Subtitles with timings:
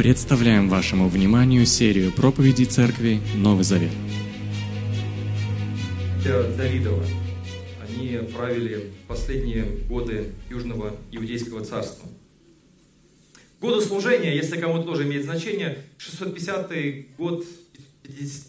[0.00, 3.90] Представляем вашему вниманию серию проповедей церкви «Новый Завет».
[6.24, 7.04] Давидова.
[7.86, 12.08] Они правили последние годы Южного Иудейского царства.
[13.60, 16.72] Годы служения, если кому-то тоже имеет значение, 650
[17.18, 17.44] год,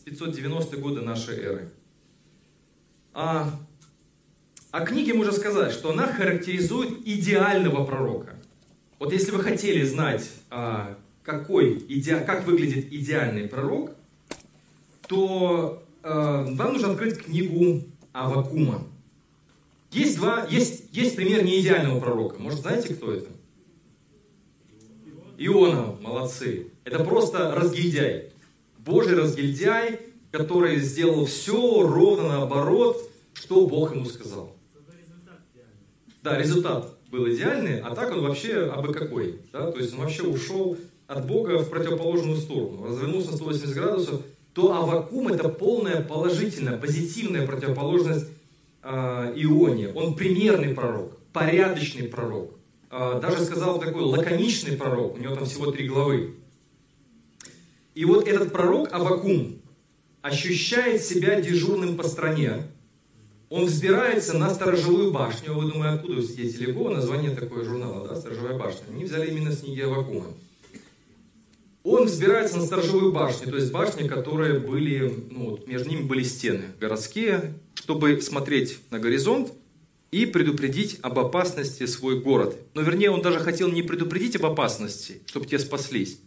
[0.06, 1.70] 590 годы нашей эры.
[3.14, 3.60] А,
[4.72, 8.36] о книге можно сказать, что она характеризует идеального пророка.
[9.00, 12.18] Вот если вы хотели знать, а, какой, иде...
[12.18, 13.92] как выглядит идеальный пророк,
[15.08, 18.88] то э, вам нужно открыть книгу Авакума.
[19.92, 22.40] Есть, два, есть, есть пример неидеального пророка.
[22.40, 23.30] Может, знаете, кто это?
[25.38, 26.68] Иона, молодцы.
[26.86, 28.32] Это просто разгильдяй.
[28.80, 30.00] Божий разгильдяй,
[30.32, 34.56] который сделал все ровно наоборот, что Бог ему сказал.
[36.24, 39.42] Да, результат был идеальный, а так он вообще абы какой.
[39.52, 39.72] Да?
[39.72, 40.78] То есть он вообще ушел
[41.12, 44.22] от Бога в противоположную сторону, развернулся на 180 градусов,
[44.54, 48.28] то Авакум это полная положительная, позитивная противоположность
[48.82, 49.90] э, Ионе.
[49.94, 52.52] Он примерный пророк, порядочный пророк.
[52.90, 56.36] Э, даже сказал такой лаконичный пророк, у него там всего три главы.
[57.94, 59.60] И вот этот пророк Авакум
[60.22, 62.68] ощущает себя дежурным по стране.
[63.50, 65.54] Он взбирается на сторожевую башню.
[65.54, 68.86] Вы думаете, откуда здесь далеко название такое журнала, да, сторожевая башня?
[68.94, 70.28] Они взяли именно с книги Авакума
[71.84, 76.66] он взбирается на сторожевую башню, то есть башни, которые были, ну, между ними были стены
[76.80, 79.52] городские, чтобы смотреть на горизонт
[80.12, 82.56] и предупредить об опасности свой город.
[82.74, 86.20] Но вернее, он даже хотел не предупредить об опасности, чтобы те спаслись,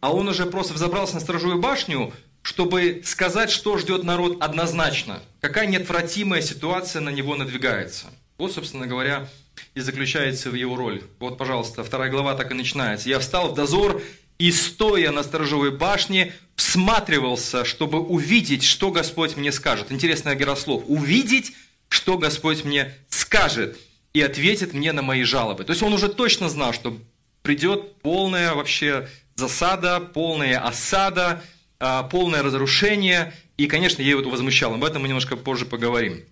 [0.00, 5.66] а он уже просто взобрался на сторожевую башню, чтобы сказать, что ждет народ однозначно, какая
[5.66, 8.06] неотвратимая ситуация на него надвигается.
[8.36, 9.28] Вот, собственно говоря,
[9.74, 11.02] и заключается в его роль.
[11.20, 13.08] Вот, пожалуйста, вторая глава так и начинается.
[13.08, 14.02] «Я встал в дозор
[14.38, 19.92] и, стоя на сторожевой башне, всматривался, чтобы увидеть, что Господь мне скажет.
[19.92, 20.84] Интересный герослов.
[20.86, 21.52] Увидеть,
[21.88, 23.78] что Господь мне скажет
[24.12, 25.64] и ответит мне на мои жалобы.
[25.64, 26.98] То есть он уже точно знал, что
[27.42, 31.42] придет полная вообще засада, полная осада,
[31.78, 33.34] а, полное разрушение.
[33.56, 34.74] И, конечно, я его возмущал.
[34.74, 36.24] Об этом мы немножко позже поговорим.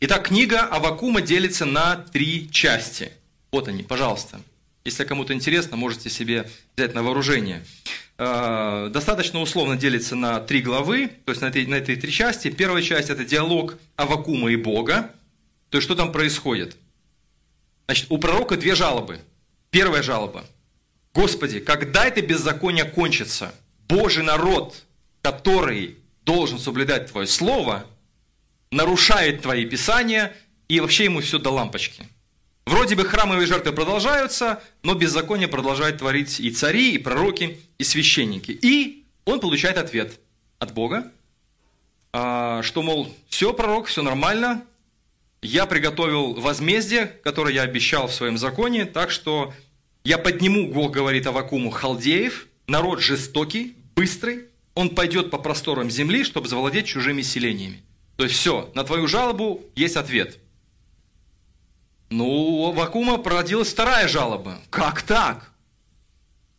[0.00, 3.12] Итак, книга Авакума делится на три части.
[3.52, 4.40] Вот они, пожалуйста.
[4.84, 7.64] Если кому-то интересно, можете себе взять на вооружение.
[8.16, 12.50] А, достаточно условно делится на три главы, то есть на эти, на эти три части.
[12.50, 15.14] Первая часть– это диалог Авакума и Бога.
[15.68, 16.76] То есть, что там происходит?
[17.86, 19.20] Значит, у пророка две жалобы.
[19.70, 20.46] Первая жалоба.
[21.12, 23.54] Господи, когда это беззаконие кончится?
[23.86, 24.82] Божий народ,
[25.20, 27.84] который должен соблюдать Твое Слово,
[28.70, 30.34] нарушает Твои Писания,
[30.68, 32.06] и вообще ему все до лампочки–
[32.70, 38.52] Вроде бы храмовые жертвы продолжаются, но беззаконие продолжают творить и цари, и пророки, и священники.
[38.52, 40.20] И он получает ответ
[40.60, 41.10] от Бога,
[42.12, 44.62] а, что, мол, все, пророк, все нормально,
[45.42, 49.52] я приготовил возмездие, которое я обещал в своем законе, так что
[50.04, 54.44] я подниму, Бог говорит Авакуму, халдеев, народ жестокий, быстрый,
[54.76, 57.82] он пойдет по просторам земли, чтобы завладеть чужими селениями.
[58.14, 60.38] То есть все, на твою жалобу есть ответ–
[62.10, 64.58] ну, у Вакума породилась вторая жалоба.
[64.68, 65.52] Как так?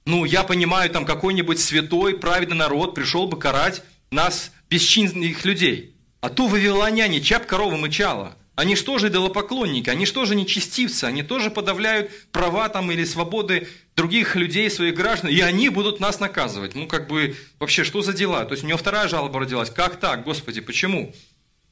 [0.06, 5.96] Ну, я понимаю, там какой-нибудь святой, праведный народ пришел бы карать нас, бесчинных людей.
[6.22, 8.38] А то вавилоняне, чап корова мычала.
[8.56, 13.68] Они что же идолопоклонники, они что же нечестивцы, они тоже подавляют права там или свободы
[13.96, 16.76] других людей, своих граждан, и они будут нас наказывать.
[16.76, 18.46] Ну, как бы, вообще, что за дела?
[18.46, 19.70] То есть у него вторая жалоба родилась.
[19.70, 21.14] Как так, Господи, почему?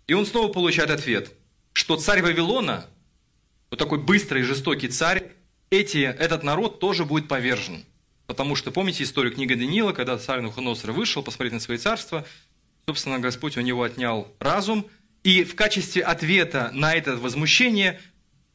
[0.07, 1.31] И он снова получает ответ,
[1.73, 2.85] что царь Вавилона–
[3.69, 5.31] вот такой быстрый, жестокий царь,
[5.69, 7.85] эти, этот народ тоже будет повержен.
[8.25, 12.25] Потому что, помните историю книги Даниила, когда царь Нухоносор вышел посмотреть на свои царства,
[12.85, 14.85] собственно, Господь у него отнял разум,
[15.23, 17.99] и в качестве ответа на это возмущение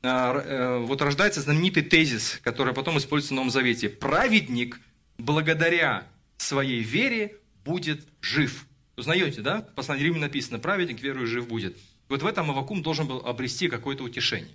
[0.02, 3.88] а, э, вот рождается знаменитый тезис, который потом используется в Новом Завете.
[3.88, 4.80] Праведник
[5.18, 6.06] благодаря
[6.36, 8.66] своей вере будет жив.
[8.96, 9.62] Узнаете, да?
[9.62, 11.76] В послании Римлян написано, праведник верою жив будет.
[12.08, 14.54] Вот в этом Авакум должен был обрести какое-то утешение.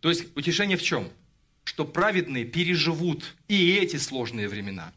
[0.00, 1.08] То есть утешение в чем?
[1.64, 4.92] Что праведные переживут и эти сложные времена,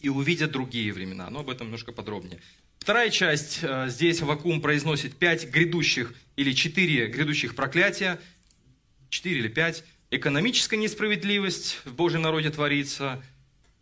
[0.00, 1.28] и увидят другие времена.
[1.30, 2.40] Но об этом немножко подробнее.
[2.78, 8.18] Вторая часть, э, здесь Вакуум произносит пять грядущих или четыре грядущих проклятия,
[9.10, 9.84] четыре или пять.
[10.10, 13.22] Экономическая несправедливость в Божьем народе творится,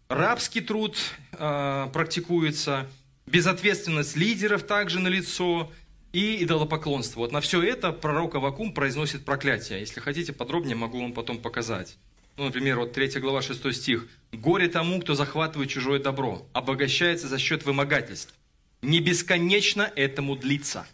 [0.09, 0.97] рабский труд
[1.33, 2.91] э, практикуется,
[3.27, 5.71] безответственность лидеров также налицо,
[6.12, 7.20] и идолопоклонство.
[7.20, 9.81] Вот на все это пророк Авакум произносит проклятие.
[9.81, 11.96] Если хотите подробнее, могу вам потом показать.
[12.37, 14.08] Ну, например, вот 3 глава 6 стих.
[14.32, 18.34] «Горе тому, кто захватывает чужое добро, обогащается за счет вымогательств.
[18.81, 20.87] Не бесконечно этому длится».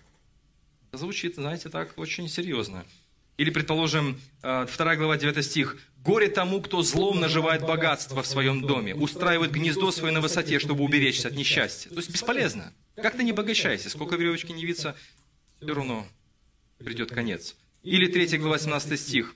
[0.92, 2.84] Звучит, знаете, так очень серьезно.
[3.36, 5.76] Или, предположим, 2 э, глава 9 стих.
[6.04, 10.84] «Горе тому, кто злом наживает богатство в своем доме, устраивает гнездо свое на высоте, чтобы
[10.84, 11.88] уберечься от несчастья».
[11.90, 12.72] То есть бесполезно.
[12.94, 14.94] Как ты не обогащайся, сколько веревочки не виться,
[15.60, 16.06] все равно
[16.78, 17.56] придет конец.
[17.82, 19.34] Или 3 глава 17 стих.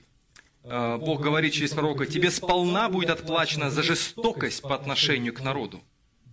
[0.63, 5.81] Э, Бог говорит через пророка, «Тебе сполна будет отплачено за жестокость по отношению к народу.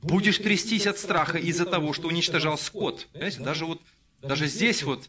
[0.02, 3.08] Будешь трястись от страха из-за того, что уничтожал скот».
[3.12, 3.80] Понимаете, даже вот
[4.22, 5.08] даже здесь вот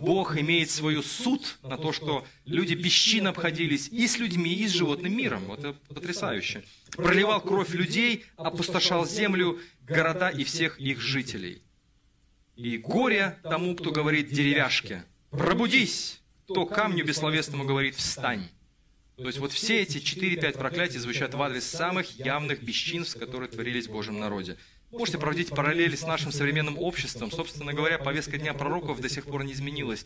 [0.00, 4.72] Бог имеет свою суд на то, что люди бесчинно обходились и с людьми, и с
[4.72, 5.44] животным миром.
[5.44, 6.64] Вот это потрясающе.
[6.92, 11.62] Проливал кровь людей, опустошал землю, города и всех их жителей.
[12.56, 18.48] И горе тому, кто говорит деревяшке, пробудись, кто камню бессловесному говорит, встань.
[19.16, 23.86] То есть вот все эти 4-5 проклятий звучат в адрес самых явных бесчинств, которые творились
[23.86, 24.56] в Божьем народе.
[24.90, 27.30] Можете проводить параллели с нашим современным обществом.
[27.30, 30.04] Собственно говоря, повестка Дня пророков до сих пор не изменилась.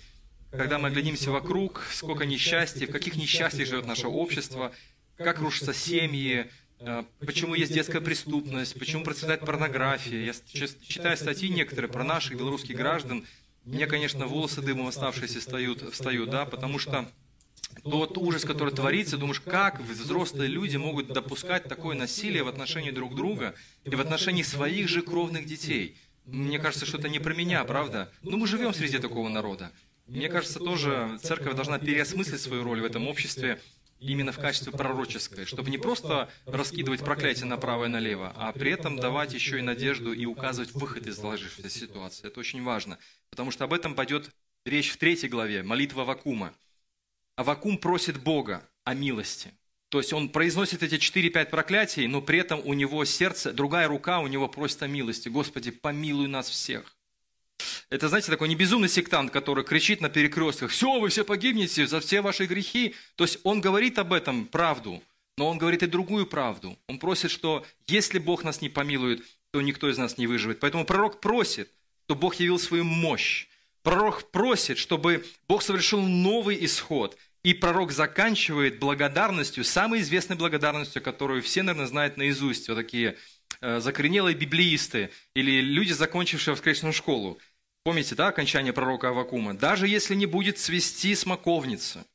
[0.50, 4.72] Когда мы глядимся вокруг, сколько несчастья, в каких несчастьях живет наше общество,
[5.16, 6.50] как рушатся семьи,
[6.80, 10.26] э, почему есть детская преступность, почему процветает порнография.
[10.26, 10.32] Я
[10.86, 13.24] читаю статьи некоторые про наших белорусских граждан,
[13.64, 17.10] мне, конечно, волосы дымом оставшиеся встают, встают, да, потому что
[17.82, 23.14] тот ужас, который творится, думаешь, как взрослые люди могут допускать такое насилие в отношении друг
[23.14, 23.54] друга
[23.84, 25.96] и в отношении своих же кровных детей.
[26.24, 28.10] Мне кажется, что это не про меня, правда?
[28.22, 29.70] Но ну, мы живем среди такого народа.
[30.06, 33.60] Мне кажется, тоже церковь должна переосмыслить свою роль в этом обществе
[34.00, 38.96] именно в качестве пророческой, чтобы не просто раскидывать проклятие направо и налево, а при этом
[38.96, 42.26] давать еще и надежду и указывать выход из сложившейся ситуации.
[42.26, 42.98] Это очень важно,
[43.30, 44.30] потому что об этом пойдет
[44.64, 46.52] речь в третьей главе, молитва Вакума.
[47.36, 49.52] Авакум просит Бога о милости.
[49.88, 54.20] То есть он произносит эти 4-5 проклятий, но при этом у него сердце, другая рука
[54.20, 55.28] у него просит о милости.
[55.28, 56.96] Господи, помилуй нас всех.
[57.90, 62.00] Это, знаете, такой не безумный сектант, который кричит на перекрестках, все, вы все погибнете за
[62.00, 62.94] все ваши грехи.
[63.14, 65.02] То есть он говорит об этом правду,
[65.36, 66.76] но он говорит и другую правду.
[66.88, 69.22] Он просит, что если Бог нас не помилует,
[69.52, 70.60] то никто из нас не выживет.
[70.60, 71.70] Поэтому пророк просит,
[72.04, 73.46] чтобы Бог явил свою мощь,
[73.84, 77.16] Пророк просит, чтобы Бог совершил новый исход.
[77.42, 83.18] И пророк заканчивает благодарностью, самой известной благодарностью, которую все, наверное, знают наизусть, вот такие
[83.60, 87.38] э, закоренелые библеисты или люди, закончившие воскресную школу.
[87.84, 89.52] Помните, да, окончание пророка Авакума?
[89.52, 92.06] «Даже если не будет цвести смоковница,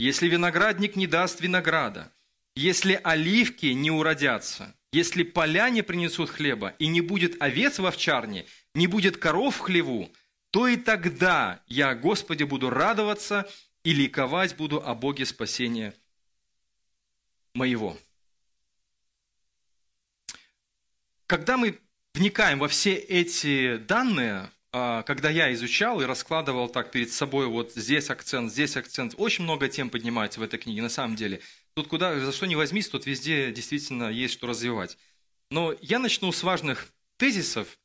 [0.00, 2.12] если виноградник не даст винограда,
[2.56, 8.46] если оливки не уродятся, если поля не принесут хлеба, и не будет овец в овчарне,
[8.74, 10.10] не будет коров в хлеву,
[10.54, 13.50] то и тогда я, Господи, буду радоваться
[13.82, 15.92] и ликовать буду о Боге спасения
[17.54, 17.98] моего.
[21.26, 21.80] Когда мы
[22.14, 27.72] вникаем во все эти данные, а, когда я изучал и раскладывал так перед собой, вот
[27.74, 31.40] здесь акцент, здесь акцент, очень много тем поднимается в этой книге, на самом деле.
[31.74, 34.98] Тут куда, за что не возьмись, тут везде действительно есть что развивать.
[35.50, 37.76] Но я начну с важных тезисов,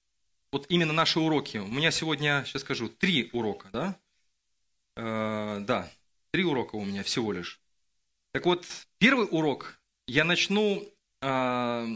[0.52, 1.58] вот именно наши уроки.
[1.58, 4.00] У меня сегодня, сейчас скажу, три урока, да?
[4.96, 5.92] Э, да,
[6.32, 7.62] три урока у меня всего лишь.
[8.32, 8.66] Так вот,
[8.98, 10.84] первый урок я начну
[11.22, 11.88] э,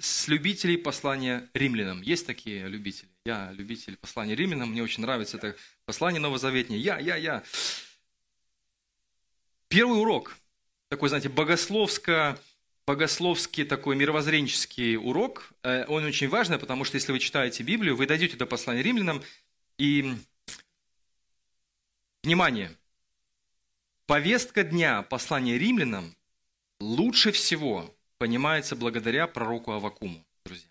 [0.00, 2.02] с любителей послания римлянам.
[2.02, 3.10] Есть такие любители?
[3.24, 6.80] Я любитель послания римлянам, мне очень нравится это послание новозаветнее.
[6.80, 7.42] Я, я, я.
[9.68, 10.36] Первый урок,
[10.88, 12.38] такой, знаете, богословско
[12.88, 15.52] богословский такой мировоззренческий урок.
[15.62, 19.22] Э, он очень важный, потому что если вы читаете Библию, вы дойдете до послания римлянам,
[19.76, 20.14] и,
[22.22, 22.74] внимание,
[24.06, 26.16] повестка дня послания римлянам
[26.80, 30.70] лучше всего понимается благодаря пророку Авакуму, друзья.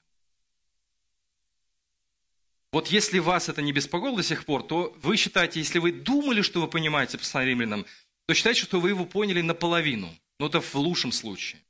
[2.72, 6.42] Вот если вас это не беспокоило до сих пор, то вы считаете, если вы думали,
[6.42, 7.86] что вы понимаете послание римлянам,
[8.26, 10.10] то считайте, что вы его поняли наполовину.
[10.40, 11.62] Но это в лучшем случае.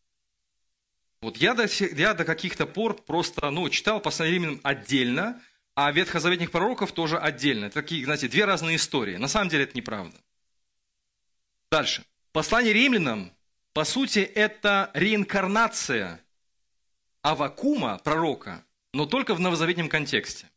[1.21, 5.41] Вот я до, я до каких-то пор просто, ну, читал римлянам отдельно,
[5.75, 7.65] а ветхозаветных пророков тоже отдельно.
[7.65, 9.17] Это такие, знаете, две разные истории.
[9.17, 10.17] На самом деле это неправда.
[11.71, 12.03] Дальше.
[12.31, 13.31] Послание римлянам,
[13.73, 16.19] по сути, это реинкарнация
[17.21, 20.49] Авакума, пророка, но только в новозаветном контексте.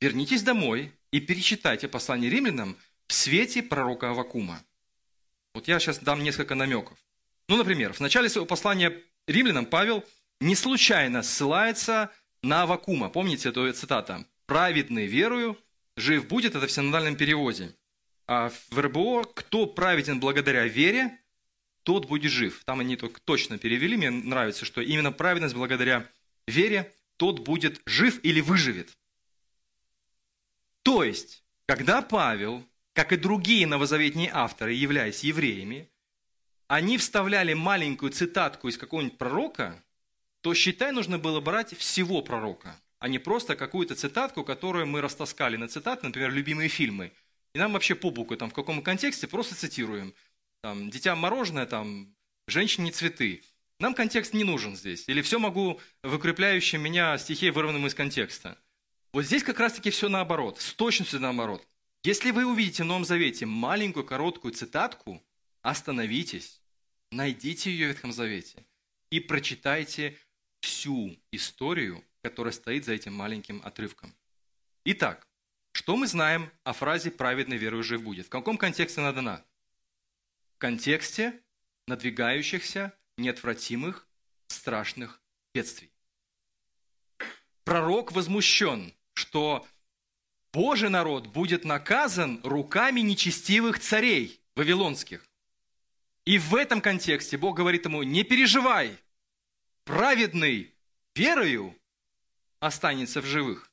[0.00, 4.64] Вернитесь домой и перечитайте послание римлянам в свете пророка Авакума.
[5.52, 6.96] Вот я сейчас дам несколько намеков.
[7.48, 10.04] Ну, например, в начале своего послания римлянам Павел
[10.40, 12.10] не случайно ссылается
[12.42, 13.08] на Авакума.
[13.08, 14.24] Помните эту цитата?
[14.46, 15.56] «Праведный верою
[15.96, 17.74] жив будет»– это в синодальном переводе.
[18.26, 21.18] А в РБО «Кто праведен благодаря вере,
[21.82, 22.62] тот будет жив.
[22.64, 26.08] Там они только точно перевели, мне нравится, что именно праведность благодаря
[26.46, 28.96] вере, тот будет жив или выживет.
[30.82, 35.90] То есть, когда Павел, как и другие новозаветные авторы, являясь евреями,
[36.70, 39.82] они вставляли маленькую цитатку из какого-нибудь пророка,
[40.40, 45.56] то, считай, нужно было брать всего пророка, а не просто какую-то цитатку, которую мы растаскали
[45.56, 47.10] на цитаты, например, любимые фильмы.
[47.54, 50.14] И нам вообще по букву, там, в каком контексте, просто цитируем.
[50.60, 52.14] Там, «Дитя мороженое», там,
[52.46, 53.42] «Женщине цветы».
[53.80, 55.08] Нам контекст не нужен здесь.
[55.08, 58.56] Или все могу выкрепляющим меня стихи, вырванным из контекста.
[59.12, 61.66] Вот здесь как раз-таки все наоборот, с точностью наоборот.
[62.04, 65.20] Если вы увидите в Новом Завете маленькую короткую цитатку,
[65.62, 66.60] остановитесь,
[67.10, 68.64] найдите ее в Ветхом Завете
[69.10, 70.18] и прочитайте
[70.60, 74.14] всю историю, которая стоит за этим маленьким отрывком.
[74.84, 75.26] Итак,
[75.72, 78.26] что мы знаем о фразе «праведный верою жив будет»?
[78.26, 79.44] В каком контексте она дана?
[80.54, 81.40] В контексте
[81.86, 84.08] надвигающихся, неотвратимых,
[84.48, 85.20] страшных
[85.54, 85.92] бедствий.
[87.64, 89.66] Пророк возмущен, что
[90.52, 95.29] Божий народ будет наказан руками нечестивых царей вавилонских.
[96.30, 98.96] И в этом контексте Бог говорит ему, не переживай,
[99.82, 100.72] праведный
[101.12, 101.76] верою
[102.60, 103.68] останется в живых.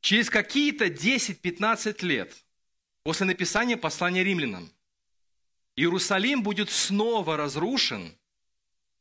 [0.00, 2.32] Через какие-то 10-15 лет
[3.02, 4.70] после написания послания римлянам
[5.74, 8.16] Иерусалим будет снова разрушен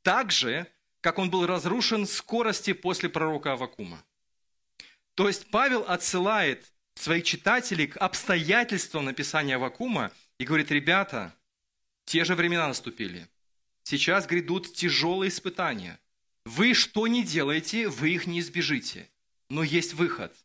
[0.01, 0.65] так же,
[1.01, 4.03] как он был разрушен скорости после пророка Авакума.
[5.13, 11.36] То есть Павел отсылает своих читателей к обстоятельствам написания Авакума и говорит, ребята,
[12.03, 13.27] те же времена наступили.
[13.83, 16.00] Сейчас грядут тяжелые испытания.
[16.45, 19.07] Вы что не делаете, вы их не избежите.
[19.51, 20.36] Но есть выход.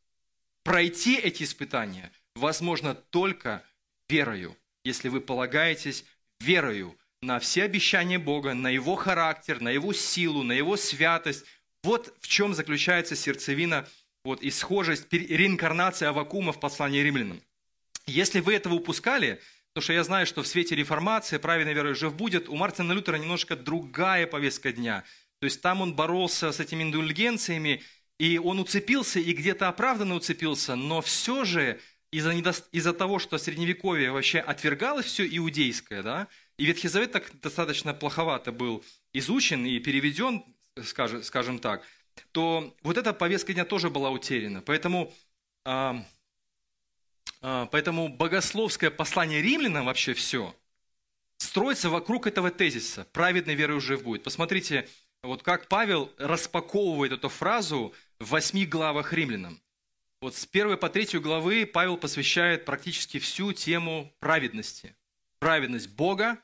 [0.64, 3.64] Пройти эти испытания возможно только
[4.06, 6.04] верою, если вы полагаетесь
[6.40, 11.46] верою на все обещания Бога, на Его характер, на Его силу, на Его святость.
[11.82, 13.88] Вот в чем заключается сердцевина
[14.24, 17.40] вот, и схожесть, реинкарнация Авакума в послании римлянам.
[18.04, 19.40] Если вы этого упускали,
[19.76, 23.16] потому что я знаю, что в свете реформации праведной верой жив будет, у Мартина Лютера
[23.16, 25.04] немножко другая повестка дня.
[25.38, 27.82] То есть там он боролся с этими индульгенциями,
[28.18, 31.78] и он уцепился, и где-то оправданно уцепился, но все же
[32.10, 32.66] из-за, недост...
[32.72, 38.52] из того, что Средневековье вообще отвергалось все иудейское, да, и Ветхий Завет так достаточно плоховато
[38.52, 40.42] был изучен и переведен,
[40.84, 41.84] скажем, скажем так,
[42.32, 44.62] то вот эта повестка дня тоже была утеряна.
[44.62, 45.12] Поэтому,
[45.66, 46.02] а,
[47.40, 50.54] поэтому богословское послание римлянам вообще все
[51.38, 53.06] строится вокруг этого тезиса.
[53.12, 54.22] Праведной веры уже будет.
[54.22, 54.88] Посмотрите,
[55.22, 59.60] вот как Павел распаковывает эту фразу в восьми главах римлянам.
[60.20, 64.96] Вот с первой по третью главы Павел посвящает практически всю тему праведности.
[65.38, 66.38] Праведность Бога,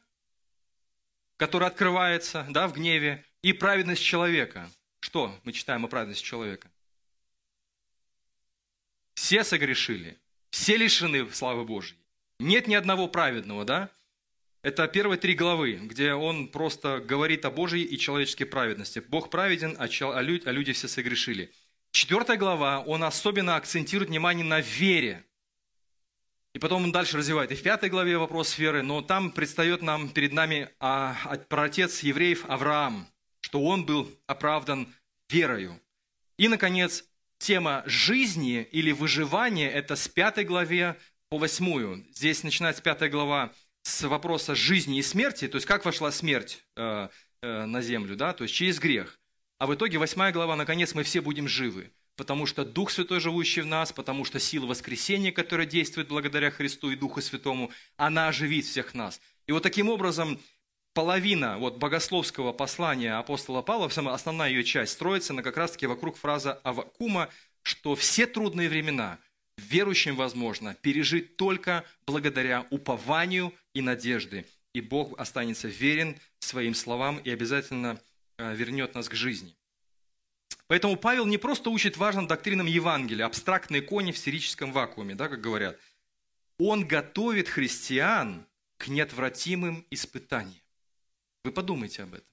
[1.36, 4.70] которая открывается да, в гневе, и праведность человека.
[5.00, 6.70] Что мы читаем о праведности человека?
[9.14, 10.18] Все согрешили,
[10.52, 11.98] все лишены славы Божьей.
[12.38, 13.90] Нет ни одного праведного, да?
[14.62, 19.00] Это первые три главы, где он просто говорит о Божьей и человеческой праведности.
[19.00, 21.50] Бог праведен, а, а люди все согрешили.
[21.90, 25.24] Четвертая глава, он особенно акцентирует внимание на вере.
[26.54, 27.50] И потом он дальше развивает.
[27.50, 32.00] И в пятой главе вопрос веры, но там предстает нам перед нами а, а, праотец
[32.00, 33.08] евреев Авраам,
[33.40, 34.94] что он был оправдан
[35.28, 35.80] верою.
[36.36, 37.04] И, наконец,
[37.42, 40.96] тема жизни или выживания– это с пятой главе
[41.28, 42.06] по восьмую.
[42.14, 47.08] Здесь начинается пятая глава с вопроса жизни и смерти, то есть как вошла смерть э,
[47.42, 49.18] э, на землю, да, то есть через грех.
[49.58, 53.62] А в итоге восьмая глава, наконец, мы все будем живы, потому что Дух Святой, живущий
[53.62, 58.66] в нас, потому что сила воскресения, которая действует благодаря Христу и Духу Святому, она оживит
[58.66, 59.20] всех нас.
[59.48, 60.38] И вот таким образом
[60.94, 66.50] половина вот, богословского послания апостола Павла, основная ее часть, строится на как раз-таки вокруг фразы
[66.62, 67.28] Авакума,
[67.62, 69.18] что все трудные времена
[69.58, 74.46] верующим возможно пережить только благодаря упованию и надежды.
[74.74, 78.00] И Бог останется верен своим словам и обязательно
[78.38, 79.54] Э, вернет нас к жизни.
[80.66, 85.40] Поэтому Павел не просто учит важным доктринам Евангелия, абстрактные кони в сферическом вакууме, да, как
[85.40, 85.78] говорят.
[86.58, 88.46] Он готовит христиан
[88.78, 90.61] к неотвратимым испытаниям.
[91.44, 92.26] Вы подумайте об этом.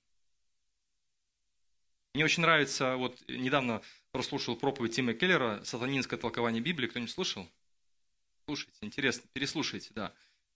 [2.13, 6.87] Мне очень нравится, вот недавно прослушал проповедь Тима Келлера «Сатанинское толкование Библии».
[6.87, 7.49] Кто-нибудь слушал?
[8.45, 10.13] Слушайте, интересно, переслушайте, да.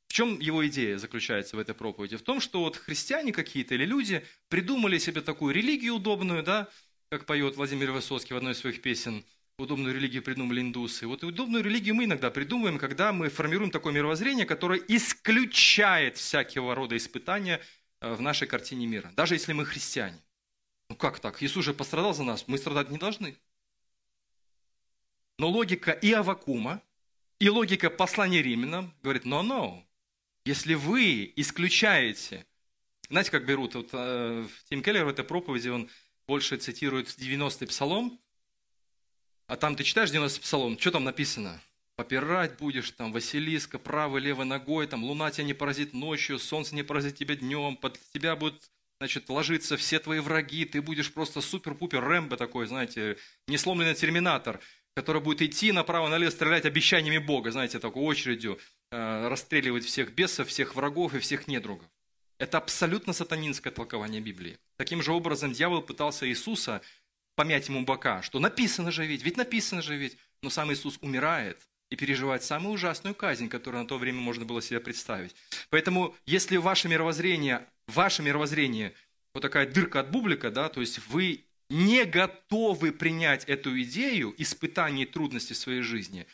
[0.07, 2.17] В чем его идея заключается в этой проповеди?
[2.17, 6.69] В том, что вот христиане какие-то или люди придумали себе такую религию удобную, да,
[7.09, 9.25] как поет Владимир Высоцкий в одной из своих песен,
[9.57, 11.07] удобную религию придумали индусы.
[11.07, 16.97] Вот удобную религию мы иногда придумываем, когда мы формируем такое мировоззрение, которое исключает всякого рода
[16.97, 17.61] испытания
[18.03, 20.19] в нашей картине мира, даже если мы христиане.
[20.89, 21.41] Ну как так?
[21.41, 23.37] Иисус же пострадал за нас, мы страдать не должны.
[25.37, 26.81] Но логика и Авакума,
[27.39, 29.83] и логика послания римлянам говорит, но-но,
[30.45, 32.45] если вы исключаете,
[33.09, 35.89] знаете, как берут, вот э, Тим Келлер в этой проповеди, он
[36.27, 38.19] больше цитирует 90-й псалом,
[39.47, 41.59] а там ты читаешь 90 псалом, что там написано?
[41.95, 46.81] Попирать будешь, там, Василиска, правой, левой ногой, там, луна тебя не поразит ночью, солнце не
[46.81, 48.63] поразит тебя днем, под тебя будут,
[48.99, 54.59] значит, ложиться все твои враги, ты будешь просто супер-пупер Рэмбо такой, знаете, несломленный терминатор,
[54.95, 58.59] который будет идти направо-налево, стрелять обещаниями Бога, знаете, такой очередью,
[58.91, 61.87] э, расстреливать всех бесов, всех врагов и всех недругов.
[62.39, 64.57] Это абсолютно сатанинское толкование Библии.
[64.77, 66.81] Таким же образом дьявол пытался Иисуса
[67.35, 70.17] помять ему бока, что написано же ведь, ведь написано же ведь.
[70.41, 71.61] Но сам Иисус умирает
[71.93, 75.35] и переживает самую ужасную казнь, которую на то время можно было себе представить.
[75.69, 78.95] Поэтому, если ваше мировоззрение, ваше мировоззрение,
[79.31, 85.03] вот такая дырка от бублика, да, то есть вы не готовы принять эту идею испытаний
[85.03, 86.25] и трудностей в своей жизни,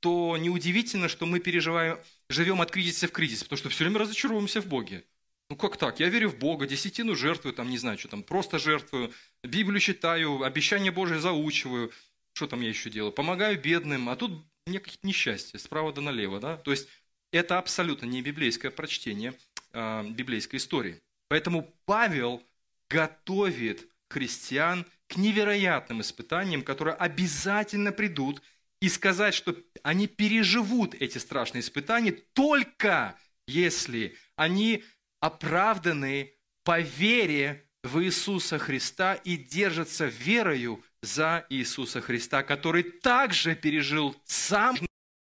[0.00, 4.60] то неудивительно, что мы переживаем, живем от кризиса в кризис, потому что все время разочаровываемся
[4.60, 5.02] в Боге.
[5.48, 5.98] Ну как так?
[5.98, 10.42] Я верю в Бога, десятину жертвую, там не знаю, что там, просто жертвую, Библию читаю,
[10.42, 11.90] обещания Божие заучиваю,
[12.34, 16.40] что там я еще делаю, помогаю бедным, а тут мне какие-то несчастья, справа до налево,
[16.40, 16.56] да?
[16.56, 16.88] То есть
[17.32, 19.34] это абсолютно не библейское прочтение
[19.72, 21.00] а, библейской истории.
[21.28, 22.42] Поэтому Павел
[22.88, 28.42] готовит христиан к невероятным испытаниям, которые обязательно придут,
[28.80, 34.84] и сказать, что они переживут эти страшные испытания только если они
[35.20, 44.16] оправданы по вере в Иисуса Христа и держатся верою за Иисуса Христа, который также пережил
[44.24, 44.76] сам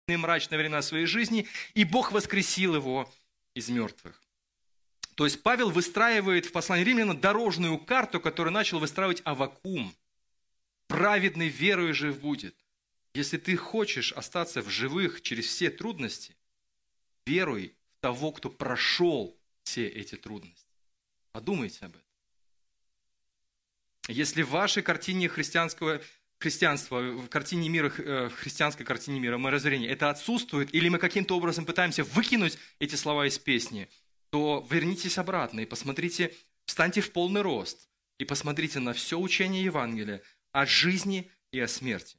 [0.08, 3.12] мрачные времена своей жизни, и Бог воскресил его
[3.53, 4.22] из мертвых.
[5.15, 9.94] То есть Павел выстраивает в послании римлянам дорожную карту, которую начал выстраивать Авакум.
[10.87, 12.55] Праведный верою жив будет.
[13.14, 16.35] Если ты хочешь остаться в живых через все трудности,
[17.25, 20.68] веруй в того, кто прошел все эти трудности.
[21.31, 22.02] Подумайте об этом.
[24.07, 26.01] Если в вашей картине христианского
[26.39, 31.66] христианства, в картине мира, э, христианской картине мира, мировоззрения, это отсутствует, или мы каким-то образом
[31.66, 33.87] пытаемся выкинуть эти слова из песни,
[34.29, 36.35] то вернитесь обратно и посмотрите,
[36.66, 37.87] встаньте в полный рост
[38.18, 42.18] и посмотрите на все учение Евангелия о жизни и о смерти.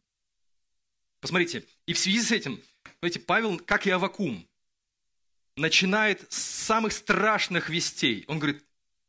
[1.20, 2.62] Посмотрите, и в связи с этим,
[3.00, 4.48] знаете, Павел, как и Авакум,
[5.56, 8.24] начинает с самых страшных вестей.
[8.26, 8.64] Он говорит,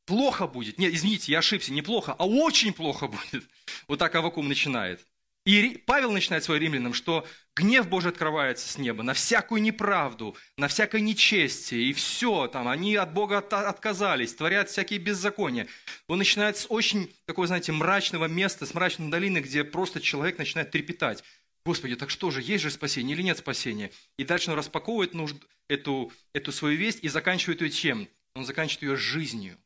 [0.05, 0.77] плохо будет.
[0.77, 3.43] Нет, извините, я ошибся, не плохо, а очень плохо будет.
[3.87, 5.05] Вот так Авакум начинает.
[5.45, 10.67] И Павел начинает свой римлянам, что гнев Божий открывается с неба на всякую неправду, на
[10.67, 15.67] всякое нечестие, и все, там, они от Бога от, отказались, творят всякие беззакония.
[16.07, 20.71] Он начинает с очень такого, знаете, мрачного места, с мрачной долины, где просто человек начинает
[20.71, 21.23] трепетать.
[21.63, 23.91] Господи, так что же, есть же спасение или нет спасения?
[24.17, 25.35] И дальше он распаковывает нужд,
[25.67, 28.07] эту, эту свою весть и заканчивает ее чем?
[28.33, 29.57] Он заканчивает ее жизнью.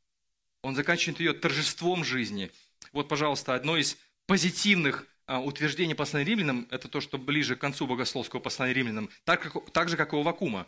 [0.61, 2.51] Он заканчивает ее торжеством жизни.
[2.91, 7.87] Вот, пожалуйста, одно из позитивных а, утверждений послания римлянам, это то, что ближе к концу
[7.87, 10.67] богословского послания римлянам, так, как, так же, как и у Вакума.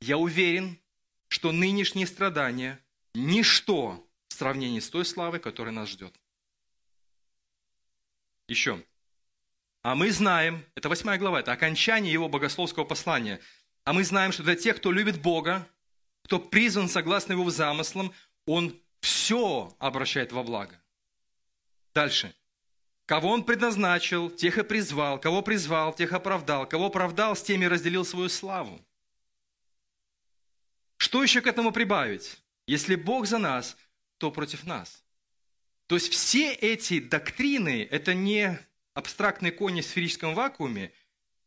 [0.00, 0.78] Я уверен,
[1.28, 2.80] что нынешние страдания–
[3.14, 6.14] ничто в сравнении с той славой, которая нас ждет.
[8.48, 8.82] Еще.
[9.82, 13.40] А мы знаем, это восьмая глава, это окончание его богословского послания.
[13.84, 15.68] А мы знаем, что для тех, кто любит Бога,
[16.24, 18.12] кто призван согласно его замыслам,
[18.46, 20.82] он все обращает во благо.
[21.94, 22.34] Дальше.
[23.06, 25.20] Кого он предназначил, тех и призвал.
[25.20, 26.68] Кого призвал, тех оправдал.
[26.68, 28.84] Кого оправдал, с теми разделил свою славу.
[30.96, 32.36] Что еще к этому прибавить?
[32.66, 33.76] Если Бог за нас,
[34.18, 35.04] то против нас.
[35.86, 38.58] То есть все эти доктрины– это не
[38.92, 40.90] абстрактные кони в сферическом вакууме,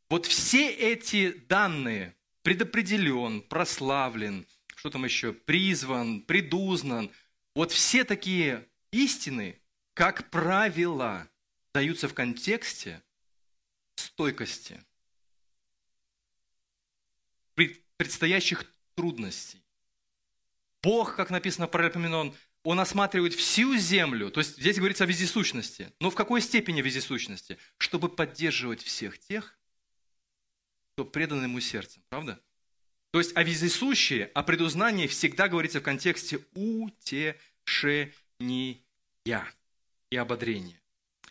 [0.10, 7.12] вот все эти данные предопределен, прославлен, что там еще, призван, предузнан,
[7.56, 9.60] вот все такие истины,
[9.94, 11.30] как правило,
[11.74, 13.04] даются в контексте
[13.96, 14.84] стойкости,
[17.98, 19.62] предстоящих трудностей.
[20.82, 22.34] Бог, как написано в Паралипоменон,
[22.64, 25.92] он осматривает всю землю, то есть здесь говорится о вездесущности.
[26.00, 27.58] Но в какой степени вездесущности?
[27.78, 29.58] Чтобы поддерживать всех тех,
[30.94, 32.42] кто предан ему сердцем, правда?
[33.12, 37.98] То есть о вездесущие, о предузнании всегда говорится в контексте утешения
[39.26, 40.80] и ободрения.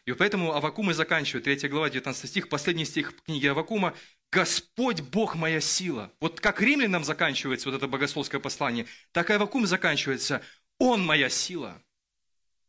[0.05, 3.95] И поэтому Авакум и заканчивает, 3 глава, 19 стих, последний стих книги Авакума.
[4.31, 6.13] «Господь Бог моя сила».
[6.21, 10.43] Вот как римлянам заканчивается вот это богословское послание, так и Авакум заканчивается.
[10.79, 11.83] «Он моя сила».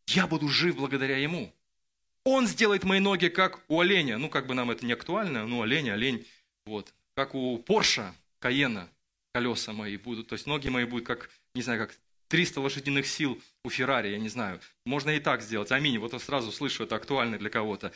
[0.07, 1.53] Я буду жив благодаря Ему.
[2.23, 4.17] Он сделает мои ноги, как у оленя.
[4.17, 6.25] Ну, как бы нам это не актуально, ну, олень, олень.
[6.65, 6.93] Вот.
[7.13, 8.89] Как у Порша, Каена,
[9.39, 10.27] колеса мои будут.
[10.27, 11.97] То есть ноги мои будут как, не знаю, как
[12.27, 14.59] 300 лошадиных сил у Феррари, я не знаю.
[14.85, 15.71] Можно и так сделать.
[15.71, 15.97] Аминь.
[15.97, 17.93] Вот я сразу слышу, это актуально для кого-то.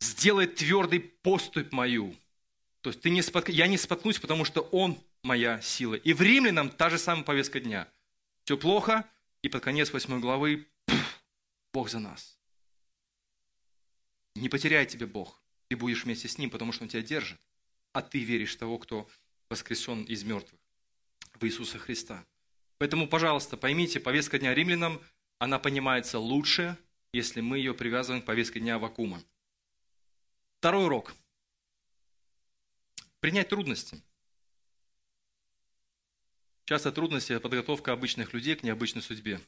[0.00, 2.16] Сделает твердый поступь мою.
[2.80, 3.50] То есть ты не спотк...
[3.50, 5.94] я не споткнусь, потому что Он моя сила.
[5.94, 7.86] И в римлянам та же самая повестка дня.
[8.44, 9.04] Все плохо,
[9.42, 11.22] и под конец 8 главы пфф,
[11.74, 12.38] Бог за нас.
[14.34, 15.42] Не потеряй тебе Бог.
[15.68, 17.38] Ты будешь вместе с Ним, потому что Он тебя держит.
[17.92, 19.06] А ты веришь в того, кто
[19.50, 20.58] воскресен из мертвых,
[21.34, 22.24] в Иисуса Христа.
[22.78, 25.02] Поэтому, пожалуйста, поймите, повестка дня римлянам,
[25.38, 26.78] она понимается лучше,
[27.12, 29.22] если мы ее привязываем к повестке дня Авакума.
[30.58, 31.14] Второй урок.
[33.20, 34.00] Принять трудности.
[36.64, 39.40] Часто трудности– это подготовка обычных людей к необычной судьбе.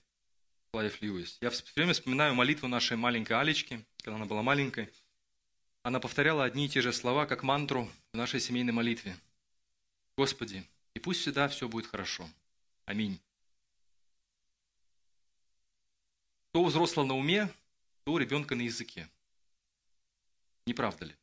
[0.72, 1.38] Клайв Льюис.
[1.40, 4.90] Я все время вспоминаю молитву нашей маленькой Алечки, когда она была маленькой.
[5.82, 9.16] Она повторяла одни и те же слова, как мантру в нашей семейной молитве.
[10.16, 12.28] «Господи, и пусть всегда все будет хорошо.
[12.84, 13.20] Аминь.
[16.52, 17.52] То взрослого на уме,
[18.04, 19.08] то ребенка на языке.
[20.66, 21.16] Не правда ли?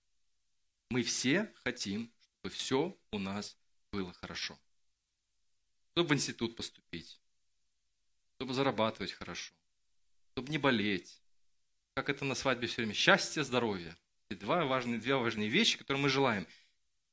[0.89, 3.57] Мы все хотим, чтобы все у нас
[3.91, 4.57] было хорошо.
[5.91, 7.19] Чтобы в институт поступить,
[8.35, 9.53] чтобы зарабатывать хорошо,
[10.31, 11.21] чтобы не болеть.
[11.93, 12.93] Как это на свадьбе все время?
[12.93, 13.95] Счастье, здоровье.
[14.29, 16.47] Два важные, две важные вещи, которые мы желаем.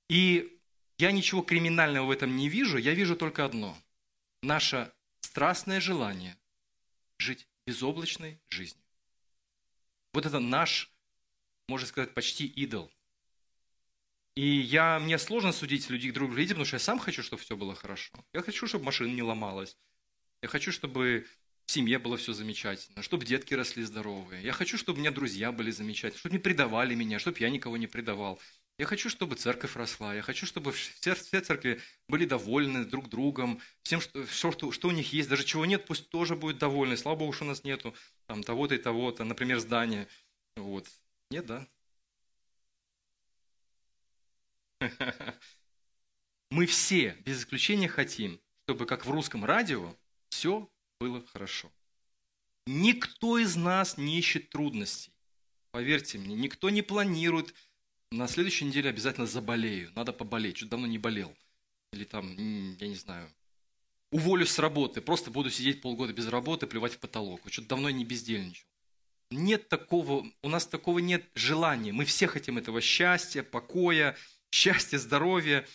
[0.08, 0.55] И
[0.98, 3.76] я ничего криминального в этом не вижу, я вижу только одно–
[4.42, 6.36] наше страстное желание
[7.18, 8.82] жить безоблачной жизнью.
[10.12, 10.90] Вот это наш,
[11.68, 12.90] можно сказать, почти идол.
[14.34, 17.56] И я, мне сложно судить людей друг друга, потому что я сам хочу, чтобы все
[17.56, 18.12] было хорошо.
[18.32, 19.76] Я хочу, чтобы машина не ломалась.
[20.42, 21.26] Я хочу, чтобы
[21.64, 24.42] в семье было все замечательно, чтобы детки росли здоровые.
[24.42, 27.76] Я хочу, чтобы у меня друзья были замечательные, чтобы не предавали меня, чтобы я никого
[27.76, 28.38] не предавал.
[28.78, 30.14] Я хочу, чтобы церковь росла.
[30.14, 34.88] Я хочу, чтобы все, все церкви были довольны друг другом, всем, что, все, что, что
[34.88, 35.30] у них есть.
[35.30, 36.96] Даже чего нет, пусть тоже будет довольны.
[36.96, 37.94] Слава Богу, что у нас нету
[38.26, 40.08] там того-то и того-то, например, здания.
[40.56, 40.86] Вот.
[41.30, 41.66] Нет, да?
[46.50, 49.96] Мы все, без исключения, хотим, чтобы, как в русском радио,
[50.28, 51.72] все было хорошо.
[52.66, 55.12] Никто из нас не ищет трудностей.
[55.70, 57.54] Поверьте мне, никто не планирует
[58.10, 61.36] на следующей неделе обязательно заболею, надо поболеть, что давно не болел.
[61.92, 63.32] Или там, я не знаю,
[64.10, 67.40] уволюсь с работы, просто буду сидеть полгода без работы, плевать в потолок.
[67.50, 68.66] Что-то давно не бездельничал.
[69.30, 71.92] Нет такого, у нас такого нет желания.
[71.92, 74.16] Мы все хотим этого счастья, покоя,
[74.50, 75.66] счастья, здоровья.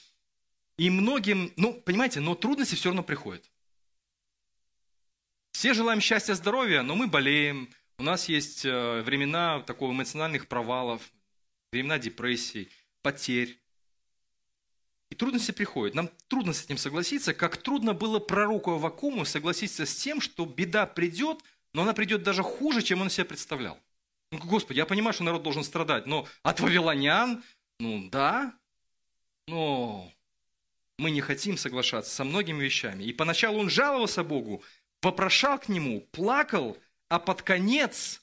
[0.77, 3.51] И многим, ну, понимаете, но трудности все равно приходят.
[5.51, 7.69] Все желаем счастья, здоровья, но мы болеем.
[7.97, 11.11] У нас есть э, времена такого эмоциональных провалов,
[11.71, 12.69] времена депрессий,
[13.01, 13.57] потерь.
[15.09, 15.95] И трудности приходят.
[15.95, 20.85] Нам трудно с этим согласиться, как трудно было пророку Авакуму согласиться с тем, что беда
[20.85, 21.41] придет,
[21.73, 23.77] но она придет даже хуже, чем он себе представлял.
[24.31, 27.43] Ну, Господи, я понимаю, что народ должен страдать, но от вавилонян,
[27.79, 28.53] ну да,
[29.47, 30.09] но
[30.97, 33.03] мы не хотим соглашаться со многими вещами.
[33.03, 34.63] И поначалу он жаловался Богу,
[35.01, 36.77] вопрошал к нему, плакал,
[37.09, 38.21] а под конец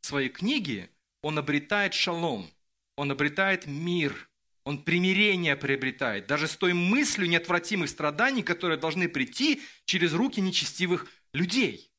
[0.00, 0.88] своей книги
[1.22, 2.48] он обретает шалом–
[2.98, 4.28] он обретает мир,
[4.64, 11.06] он примирение приобретает, даже с той мыслью неотвратимых страданий, которые должны прийти через руки нечестивых
[11.32, 11.92] людей.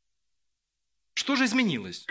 [1.13, 2.05] Что же изменилось?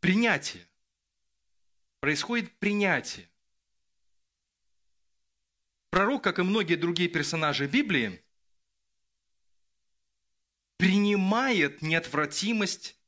[0.00, 0.68] Принятие.
[2.00, 3.26] Происходит принятие.
[5.88, 8.22] Пророк, как и многие другие персонажи Библии,
[10.76, 12.99] принимает неотвратимость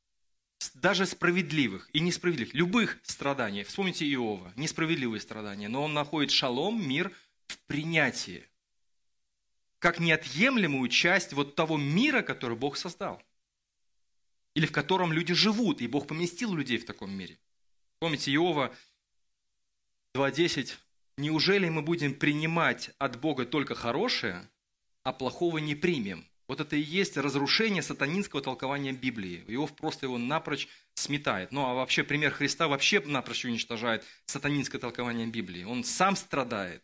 [0.74, 3.64] даже справедливых и несправедливых, любых страданий.
[3.64, 7.12] Вспомните Иова, несправедливые страдания, но он находит шалом, мир
[7.46, 8.48] в принятии,
[9.78, 13.22] как неотъемлемую часть вот того мира, который Бог создал.
[14.54, 17.38] Или в котором люди живут, и Бог поместил людей в таком мире.
[17.98, 18.74] Помните Иова
[20.14, 20.74] 2.10.
[21.18, 24.48] «Неужели мы будем принимать от Бога только хорошее,
[25.02, 29.42] а плохого не примем?» Вот это и есть разрушение сатанинского толкования Библии.
[29.48, 31.50] Иов просто его напрочь сметает.
[31.50, 35.64] Ну а вообще пример Христа вообще напрочь уничтожает сатанинское толкование Библии.
[35.64, 36.82] Он сам страдает.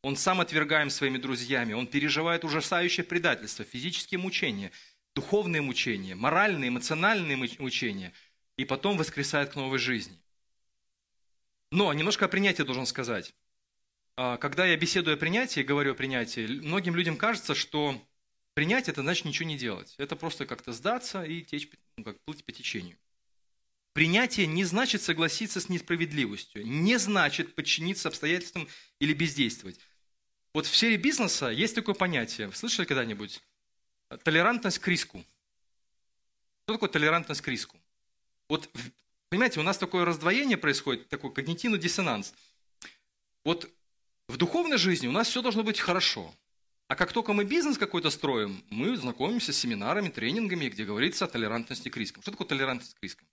[0.00, 1.74] Он сам отвергаем своими друзьями.
[1.74, 4.72] Он переживает ужасающее предательство, физические мучения,
[5.14, 8.14] духовные мучения, моральные, эмоциональные мучения,
[8.56, 10.18] и потом воскресает к новой жизни.
[11.70, 13.34] Но немножко о принятии должен сказать.
[14.16, 18.00] А, когда я беседую о принятии, говорю о принятии, многим людям кажется, что
[18.60, 19.94] принять это значит ничего не делать.
[19.96, 22.98] Это просто как-то сдаться и течь, ну, как плыть по течению.
[23.94, 28.68] Принятие не значит согласиться с несправедливостью, не значит подчиниться обстоятельствам
[28.98, 29.80] или бездействовать.
[30.52, 32.52] Вот в сфере бизнеса есть такое понятие.
[32.52, 33.40] слышали когда-нибудь?
[34.24, 35.24] Толерантность к риску.
[36.64, 37.78] Что такое толерантность к риску?
[38.50, 38.68] Вот,
[39.30, 42.34] понимаете, у нас такое раздвоение происходит, такой когнитивный диссонанс.
[43.42, 43.70] Вот
[44.28, 46.34] в духовной жизни у нас все должно быть хорошо.
[46.90, 51.28] А как только мы бизнес какой-то строим, мы знакомимся с семинарами, тренингами, где говорится о
[51.28, 52.20] толерантности к рискам.
[52.20, 53.28] Что такое толерантность к рискам?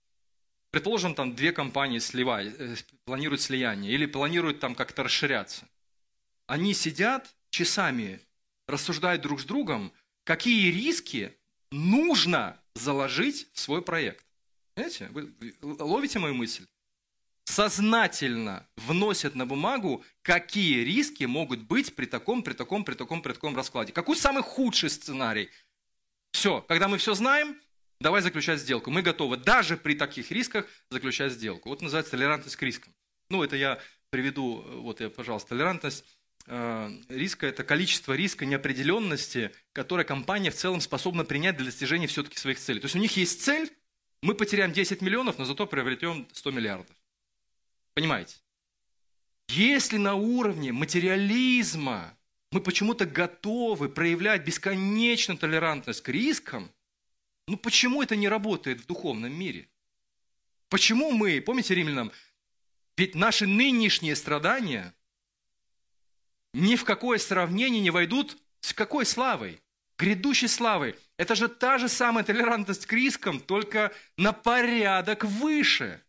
[0.70, 5.68] Предположим, там две компании сливают, э, планируют слияние или планируют там как-то расширяться.
[6.46, 8.20] Они сидят часами,
[8.68, 9.92] рассуждают друг с другом,
[10.22, 11.36] какие риски
[11.72, 14.24] нужно заложить в свой проект.
[14.74, 15.08] Понимаете?
[15.10, 15.34] Вы
[15.80, 16.64] ловите мою мысль?
[17.48, 23.32] Сознательно вносят на бумагу, какие риски могут быть при таком, при таком, при таком, при
[23.32, 23.92] таком раскладе.
[23.92, 25.50] Какой самый худший сценарий?
[26.32, 27.56] Все, когда мы все знаем,
[28.00, 28.90] давай заключать сделку.
[28.90, 31.70] Мы готовы даже при таких рисках заключать сделку.
[31.70, 32.92] Вот называется толерантность к рискам.
[33.30, 33.78] Ну, это я
[34.10, 36.04] приведу, вот я, пожалуйста, толерантность
[36.50, 42.38] Э, риска– это количество риска неопределенности, которое компания в целом способна принять для достижения все-таки
[42.38, 42.80] своих целей.
[42.80, 43.70] То есть у них есть цель,
[44.22, 46.96] мы потеряем 10 миллионов, но зато приобретем 100 миллиардов.
[47.98, 48.36] Понимаете?
[49.48, 52.16] Если на уровне материализма
[52.52, 56.70] мы почему-то готовы проявлять бесконечную толерантность к рискам,
[57.48, 59.68] ну почему это не работает в духовном мире?
[60.68, 62.12] Почему мы, помните римлянам,
[62.96, 64.94] ведь наши нынешние страдания–
[66.54, 69.60] ни в какое сравнение не войдут с какой славой?
[69.98, 70.94] Грядущей славой.
[71.16, 76.00] Это же та же самая толерантность к рискам, только на порядок выше.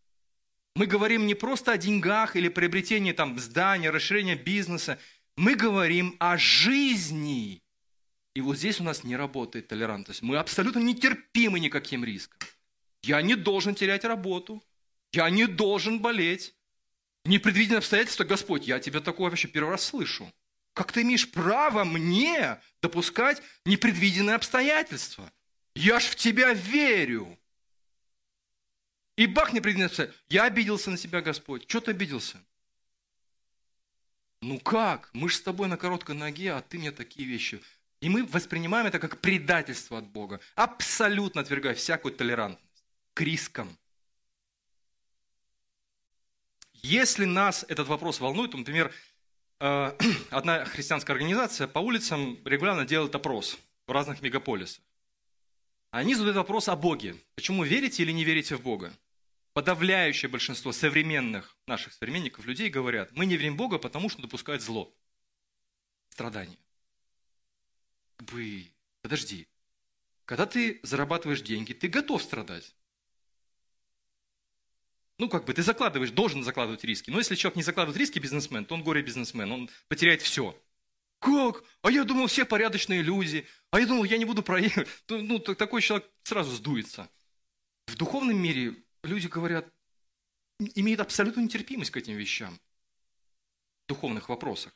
[0.76, 5.00] Мы говорим не просто о деньгах или приобретении там, здания, расширении бизнеса.
[5.36, 7.64] Мы говорим о жизни.
[8.36, 10.22] И вот здесь у нас не работает толерантность.
[10.22, 12.40] Мы абсолютно нетерпимы никаким риском.
[13.02, 14.64] Я не должен терять работу.
[15.12, 16.54] Я не должен болеть.
[17.26, 20.32] Непредвиденные обстоятельства, Господь, я тебя такое вообще первый раз слышу.
[20.74, 25.32] Как ты имеешь право мне допускать непредвиденные обстоятельства?
[25.76, 27.39] Я ж в тебя верю.
[29.20, 30.24] И бах, непредвиденные обстоятельства.
[30.30, 31.66] Я обиделся на тебя, Господь.
[31.68, 32.42] Что ты обиделся?
[34.40, 35.10] Ну как?
[35.12, 37.62] Мы же с тобой на короткой ноге, а ты мне такие вещи.
[38.00, 43.78] И мы воспринимаем это как предательство от Бога, абсолютно отвергая всякую толерантность к рискам.
[46.76, 48.94] Если нас этот вопрос волнует, например,
[49.60, 49.98] э,
[50.30, 54.82] одна христианская организация по улицам регулярно делает опрос в разных мегаполисах.
[55.92, 57.18] Они задают вопрос о Боге.
[57.36, 58.94] Почему верите или не верите в Бога?
[59.60, 64.96] Подавляющее большинство современных наших современников, людей говорят, мы не верим Бога, потому что допускают зло,
[66.08, 66.58] страдания.
[68.20, 69.50] Вы, подожди,
[70.24, 72.74] когда ты зарабатываешь деньги, ты готов страдать.
[75.18, 77.10] Ну, как бы ты закладываешь, должен закладывать риски.
[77.10, 80.58] Но если человек не закладывает риски, бизнесмен, то он горе-бизнесмен, он потеряет все.
[81.20, 81.66] Как?
[81.82, 83.46] А я думал, все порядочные люди.
[83.72, 84.88] А я думал, я не буду проехать.
[85.10, 87.10] Ну, такой человек сразу сдуется.
[87.88, 89.68] В духовном мире люди говорят,
[90.76, 92.60] имеют абсолютную нетерпимость к этим вещам.
[93.88, 94.74] Духовных вопросах.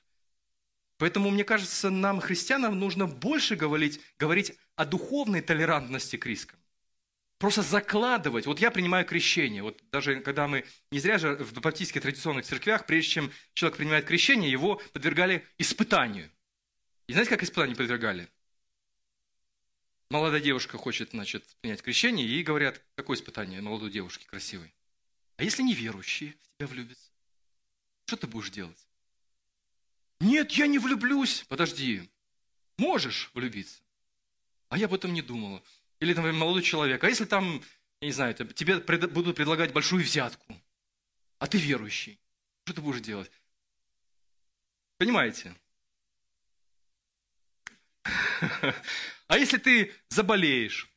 [0.97, 6.59] Поэтому, мне кажется, нам, христианам, нужно больше говорить, говорить о духовной толерантности к рискам
[7.43, 8.45] просто закладывать.
[8.45, 9.62] Вот я принимаю крещение.
[9.63, 14.05] Вот даже когда мы, не зря же в баптистских традиционных церквях, прежде чем человек принимает
[14.05, 16.31] крещение, его подвергали испытанию.
[17.07, 18.29] И знаете, как испытанию подвергали?
[20.13, 24.71] Молодая девушка хочет, значит, принять крещение, и говорят, какое испытание молодой девушки красивой?
[25.38, 27.10] А если неверующие в тебя влюбятся?
[28.06, 28.78] Что ты будешь делать?
[30.19, 31.45] Нет, я не влюблюсь.
[31.49, 32.08] Подожди,
[32.78, 33.82] можешь влюбиться.
[34.69, 35.63] А я об этом не думала.
[35.99, 37.04] Или, например, молодой человек.
[37.04, 37.63] А если там,
[37.99, 40.62] я не знаю, тебе будут предлагать большую взятку,
[41.39, 42.19] а ты верующий,
[42.65, 43.32] что ты будешь делать?
[44.99, 45.56] Понимаете?
[49.27, 50.93] А если ты заболеешь?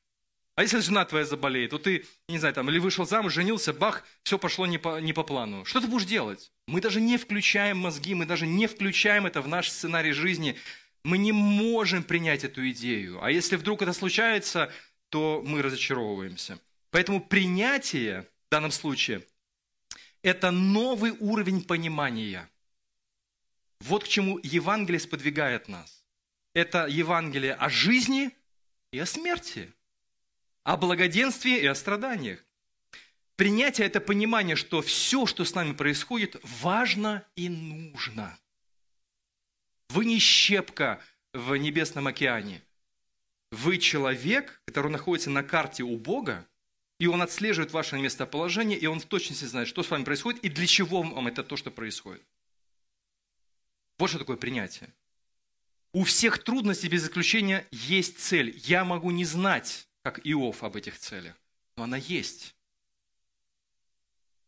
[0.57, 4.05] А если жена твоя заболеет, то ты, не знаю, там, или вышел замуж, женился, бах,
[4.23, 5.65] все пошло не по, не по плану.
[5.67, 6.51] Что ты будешь делать?
[6.67, 10.57] Мы даже не включаем мозги, мы даже не включаем это в наш сценарий жизни.
[11.05, 13.23] Мы не можем принять эту идею.
[13.23, 14.73] А если вдруг это случается,
[15.11, 16.59] то мы разочаровываемся.
[16.91, 19.23] Поэтому принятие в данном случае–
[20.23, 22.49] это новый уровень понимания.
[23.81, 25.96] Вот к чему Евангелие сподвигает нас.
[26.57, 28.31] Это Евангелие о жизни
[28.91, 29.75] и о смерти.
[30.63, 32.43] о благоденствии и о страданиях.
[33.37, 38.37] Принятие– это понимание, что все, что с нами происходит, важно и нужно.
[39.91, 41.01] Вы не щепка
[41.33, 42.63] в небесном океане.
[43.53, 46.49] Вы человек, который находится на карте у Бога,
[46.99, 50.49] и Он отслеживает ваше местоположение, и Он в точности знает, что с вами происходит и
[50.49, 52.27] для чего вам это то, что происходит.
[53.99, 54.93] Вот что такое принятие.
[55.97, 58.55] У всех трудностей без исключения есть цель.
[58.67, 61.35] Я могу не знать, как Иов, об этих целях,
[61.79, 62.55] но она есть.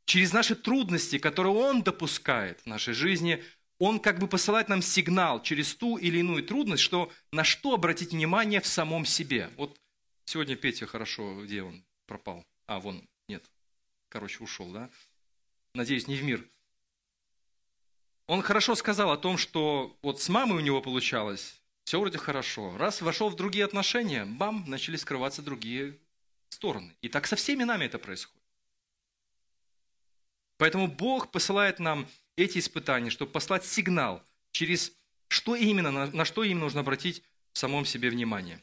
[0.05, 3.43] Через наши трудности, которые Он допускает в нашей жизни,
[3.79, 8.13] Он как бы посылает нам сигнал через ту или иную трудность, что на что обратить
[8.13, 9.49] внимание в самом себе.
[9.57, 9.81] Вот
[10.27, 12.45] сегодня Петя хорошо, где он пропал?
[12.67, 13.43] А, вон, нет.
[14.11, 14.91] Короче, ушел, да?
[15.73, 16.47] Надеюсь, не в мир–
[18.29, 22.77] он хорошо сказал о том, что вот с мамой у него получалось, все вроде хорошо.
[22.77, 25.99] Раз вошел в другие отношения, бам, начали скрываться другие
[26.51, 26.95] стороны.
[27.01, 28.45] И так со всеми нами это происходит.
[30.59, 34.93] Поэтому Бог посылает нам эти испытания, чтобы послать сигнал, через
[35.29, 37.23] что именно, на, на что им нужно обратить
[37.55, 38.63] в самом себе внимание.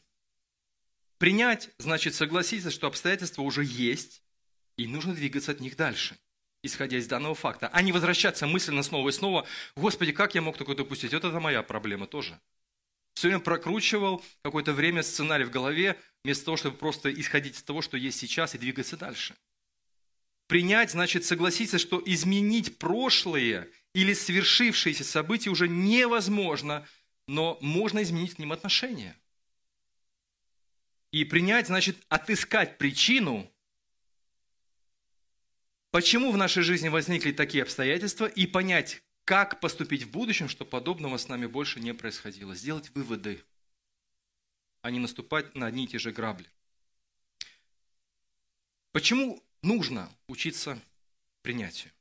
[1.17, 4.21] Принять значит согласиться, что обстоятельства уже есть,
[4.77, 6.19] и нужно двигаться от них дальше
[6.65, 10.57] исходя из данного факта, а не возвращаться мысленно снова и снова, Господи, как я мог
[10.57, 11.13] такое допустить?
[11.13, 12.39] Вот это моя проблема тоже.
[13.13, 17.81] Все время прокручивал какое-то время сценарий в голове, вместо того, чтобы просто исходить из того,
[17.81, 19.35] что есть сейчас, и двигаться дальше.
[20.47, 26.85] Принять значит согласиться, что изменить прошлое или свершившиеся события уже невозможно,
[27.27, 29.17] но можно изменить к ним отношения.
[31.11, 33.49] И принять значит отыскать причину,
[35.95, 41.15] почему в нашей жизни возникли такие обстоятельства и понять, как поступить в будущем, чтобы подобного
[41.15, 42.53] с нами больше не происходило.
[42.53, 43.41] Сделать выводы,
[44.81, 46.49] а не наступать на одни и те же грабли.
[48.91, 50.77] Почему нужно учиться
[51.43, 51.93] принятию?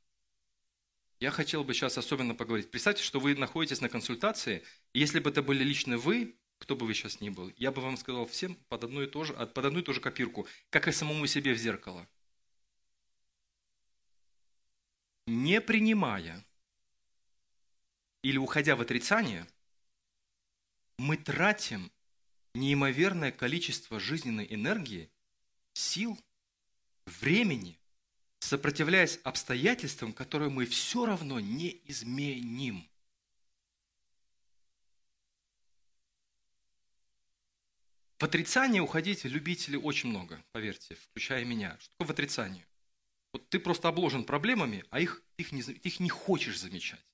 [1.21, 2.69] Я хотел бы сейчас особенно поговорить.
[2.69, 6.85] Представьте, что вы находитесь на консультации, и если бы это были лично вы, кто бы
[6.85, 9.63] вы сейчас ни был, я бы вам сказал всем под одну и ту же, под
[9.63, 12.05] одну и ту же копирку, как и самому себе в зеркало.
[15.27, 16.45] Не принимая
[18.21, 19.47] или уходя в отрицание,
[20.97, 21.91] мы тратим
[22.53, 25.11] неимоверное количество жизненной энергии,
[25.73, 26.17] сил,
[27.05, 27.77] времени,
[28.39, 32.87] сопротивляясь обстоятельствам, которые мы все равно не изменим.
[38.17, 41.77] В отрицание уходить любителей очень много, поверьте, включая меня.
[41.79, 42.65] Что такое в отрицание?
[43.35, 47.05] Вот ты просто обложен проблемами, а их, их, не, их не хочешь замечать.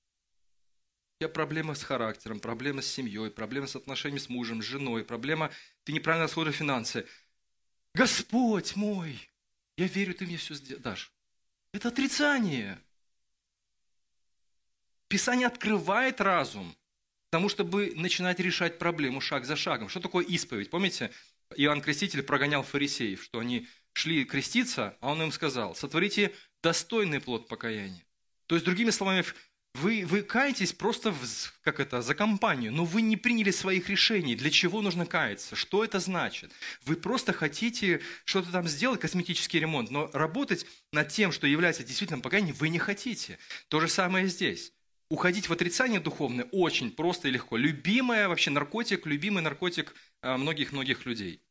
[1.16, 5.04] У тебя проблема с характером, проблема с семьей, проблема с отношениями с мужем, с женой,
[5.04, 5.50] проблема,
[5.84, 7.08] ты неправильно расходуешь финансы.
[7.96, 9.32] Господь мой,
[9.78, 11.12] я верю, ты мне все дашь.
[11.74, 12.80] Это отрицание.
[15.08, 16.78] Писание открывает разум,
[17.32, 19.90] потому чтобы начинать решать проблему шаг за шагом.
[19.90, 20.70] Что такое исповедь?
[20.70, 21.10] Помните,
[21.56, 27.48] Иоанн Креститель прогонял фарисеев, что они шли креститься, а он им сказал, сотворите достойный плод
[27.48, 28.04] покаяния.
[28.48, 29.24] То есть, другими словами,
[29.76, 31.20] вы, вы каетесь просто в,
[31.62, 34.36] как это, за компанию, но вы не приняли своих решений.
[34.36, 35.56] Для чего нужно каяться?
[35.56, 36.52] Что это значит?
[36.84, 42.20] Вы просто хотите что-то там сделать, косметический ремонт, но работать над тем, что является действительно
[42.20, 43.40] покаянием, вы не хотите.
[43.70, 44.74] То же самое здесь.
[45.10, 47.56] Уходить в отрицание духовное очень просто и легко.
[47.56, 51.42] Любимый вообще наркотик, любимый наркотик э, многих-многих людей–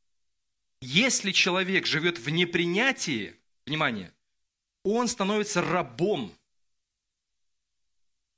[0.80, 4.12] если человек живет в непринятии, внимание,
[4.82, 6.32] он становится рабом,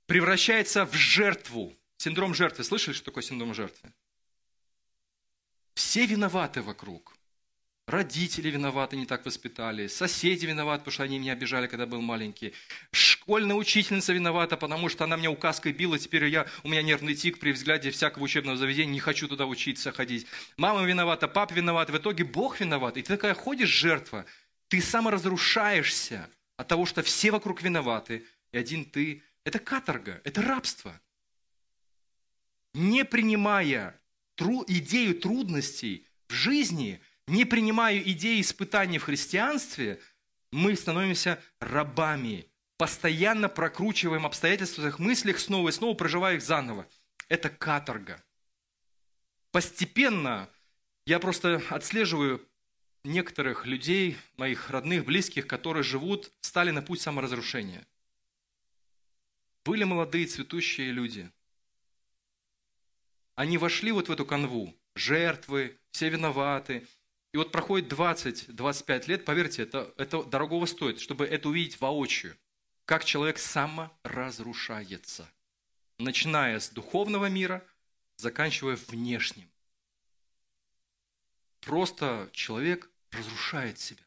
[0.07, 1.74] превращается в жертву.
[1.96, 2.64] Синдром жертвы.
[2.64, 3.92] Слышали, что такое синдром жертвы?
[5.74, 7.12] Все виноваты вокруг.
[7.92, 9.87] Родители виноваты, не так воспитали.
[9.87, 12.55] Соседи виноваты, потому что они меня обижали, когда был маленький.
[12.90, 15.98] Школьная учительница виновата, потому что она меня указкой била.
[15.98, 18.94] Теперь я, у меня нервный тик при взгляде всякого учебного заведения.
[18.94, 20.26] Не хочу туда учиться, ходить.
[20.57, 21.90] Мама виновата, папа виноват.
[21.90, 22.96] В итоге Бог виноват.
[22.96, 24.24] И ты такая ходишь, жертва.
[24.68, 28.24] Ты саморазрушаешься от того, что все вокруг виноваты.
[28.53, 29.22] И один ты.
[29.45, 30.99] Это каторга, это рабство.
[32.72, 34.01] Не принимая
[34.34, 40.01] тру- идею трудностей в жизни– не принимая идеи испытаний в христианстве,
[40.51, 42.47] мы становимся рабами,
[42.77, 46.87] постоянно прокручиваем обстоятельства в своих мыслях, снова и снова проживая их заново.
[47.29, 48.23] Это каторга.
[49.51, 50.49] Постепенно
[51.07, 52.47] я просто отслеживаю
[53.05, 57.87] некоторых людей, моих родных, близких, которые живут, стали на путь саморазрушения.
[59.64, 61.31] Были молодые, цветущие люди.
[63.35, 64.75] Они вошли вот в эту канву.
[64.95, 66.87] Жертвы, все виноваты–
[67.33, 72.37] И вот проходит 20-25 лет, поверьте, это, это дорогого стоит, чтобы это увидеть воочию,
[72.85, 75.26] как человек саморазрушается,
[75.99, 77.66] начиная с духовного мира,
[78.16, 79.51] заканчивая внешним.
[81.61, 84.03] Просто человек разрушает себя,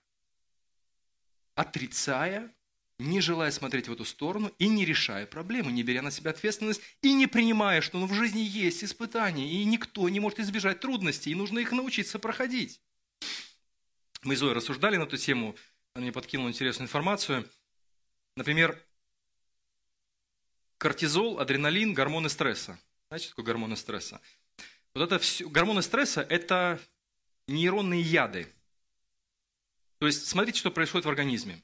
[1.55, 2.53] отрицая,
[2.99, 6.81] не желая смотреть в эту сторону и не решая проблемы, не беря на себя ответственность
[7.01, 11.31] и не принимая, что ну, в жизни есть испытания, и никто не может избежать трудностей,
[11.31, 12.81] и нужно их научиться проходить.
[14.25, 15.55] Мы с Зоей рассуждали на эту тему,
[15.93, 17.47] она мне подкинула интересную информацию.
[18.35, 18.75] Например,
[20.79, 22.79] кортизол, адреналин, гормоны стресса.
[23.07, 24.19] Знаете, что такое гормоны стресса?
[24.95, 26.81] Вот это все, гормоны стресса– это
[27.47, 28.51] нейронные яды.
[29.99, 31.61] То есть, смотрите, что происходит в организме.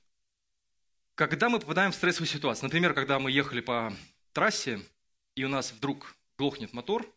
[1.16, 3.92] Когда мы попадаем в стрессовую ситуацию, например, когда мы ехали по
[4.34, 4.80] трассе,
[5.34, 7.12] и у нас вдруг глохнет мотор,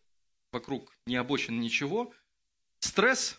[0.52, 2.14] вокруг не обочины ничего,
[2.78, 3.38] стресс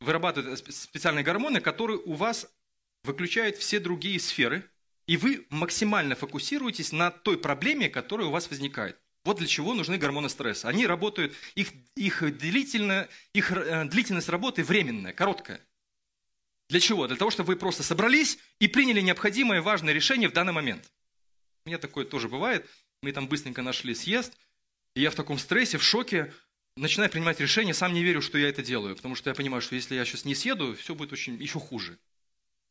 [0.00, 2.50] вырабатывает специальные гормоны, которые у вас
[3.04, 4.68] выключают все другие сферы,
[5.06, 8.98] и вы максимально фокусируетесь на той проблеме, которая у вас возникает.
[9.24, 10.68] Вот для чего нужны гормоны стресса.
[10.68, 15.60] Они работают, их, их, длительно, их э, длительность работы временная, короткая.
[16.70, 17.06] Для чего?
[17.06, 20.90] Для того, чтобы вы просто собрались и приняли необходимое важное решение в данный момент.
[21.64, 22.66] У меня такое тоже бывает.
[23.02, 24.32] Мы там быстренько нашли съезд,
[24.94, 26.32] и я в таком стрессе, в шоке,
[26.76, 29.74] начинаю принимать решение, сам не верю, что я это делаю, потому что я понимаю, что
[29.74, 31.98] если я сейчас не съеду, все будет очень еще хуже.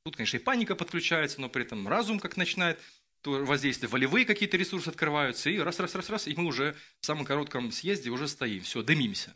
[0.04, 2.80] Тут, конечно, и паника подключается, но при этом разум как начинает
[3.22, 7.06] то воздействие, волевые какие-то ресурсы открываются, и раз, раз, раз, раз, и мы уже в
[7.06, 9.36] самом коротком съезде уже стоим, все, дымимся.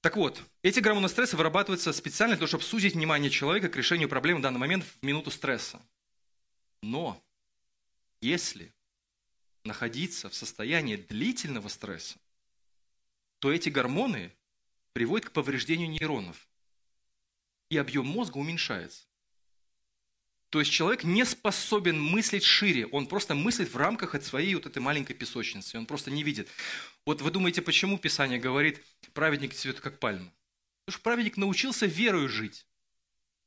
[0.00, 4.08] Так вот, эти гормоны стресса вырабатываются специально для того, чтобы сузить внимание человека к решению
[4.08, 5.80] проблем в данный момент в минуту стресса.
[6.82, 7.20] Но
[8.20, 8.72] если
[9.64, 12.18] находиться в состоянии длительного стресса,
[13.38, 14.32] то эти гормоны
[14.92, 16.48] приводят к повреждению нейронов,
[17.70, 19.04] и объем мозга уменьшается.
[20.50, 24.64] То есть человек не способен мыслить шире, он просто мыслит в рамках от своей вот
[24.64, 26.48] этой маленькой песочницы, он просто не видит.
[27.04, 28.82] Вот вы думаете, почему Писание говорит,
[29.12, 30.32] праведник цветет как пальма?
[30.84, 32.66] Потому что праведник научился верою жить,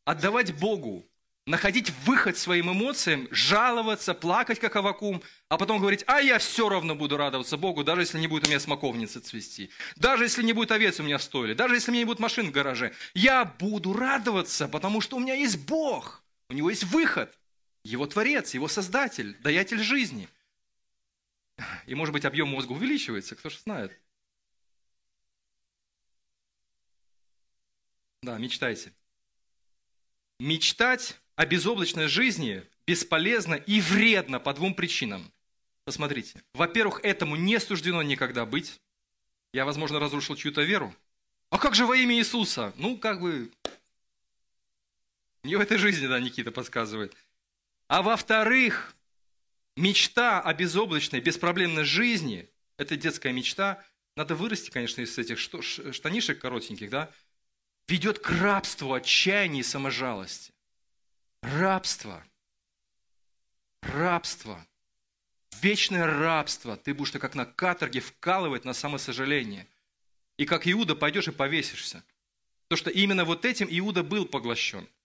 [0.05, 1.10] отдавать Богу,
[1.51, 6.95] находить выход своим эмоциям, жаловаться, плакать, как Авакум, а потом говорить, а я все равно
[6.95, 10.71] буду радоваться Богу, даже если не будет у меня смоковницы цвести, даже если не будет
[10.71, 12.93] овец у меня в стойле, даже если у меня не будет машин в гараже.
[13.13, 16.23] Я буду радоваться, потому что у меня есть Бог.
[16.49, 17.37] У него есть выход.
[17.83, 20.29] Его творец, его создатель, даятель жизни.
[21.85, 23.91] И, может быть, объем мозга увеличивается, кто же знает.
[28.21, 28.93] Да, мечтайте.
[30.39, 35.31] Мечтать о безоблачной жизни бесполезно и вредно по двум причинам.
[35.83, 36.43] Посмотрите.
[36.53, 38.79] Во-первых, этому не суждено никогда быть.
[39.53, 40.95] Я, возможно, разрушил чью-то веру.
[41.49, 42.73] А как же во имя Иисуса?
[42.77, 43.51] Ну, как бы,
[45.43, 47.15] не в этой жизни, да, Никита подсказывает.
[47.87, 48.95] А во-вторых,
[49.75, 53.83] мечта о безоблачной, беспроблемной жизни, это детская мечта,
[54.15, 57.11] надо вырасти, конечно, из этих штанишек коротеньких, да,
[57.87, 60.53] ведет к рабству, отчаянию и саможалости.
[61.41, 62.23] Рабство.
[63.81, 64.65] Рабство.
[65.61, 66.77] Вечное рабство.
[66.77, 69.67] Ты будешь как на каторге вкалывать на самосожаление.
[70.37, 72.03] И как Иуда пойдешь и повесишься.
[72.67, 74.87] Потому что именно вот этим Иуда был поглощен–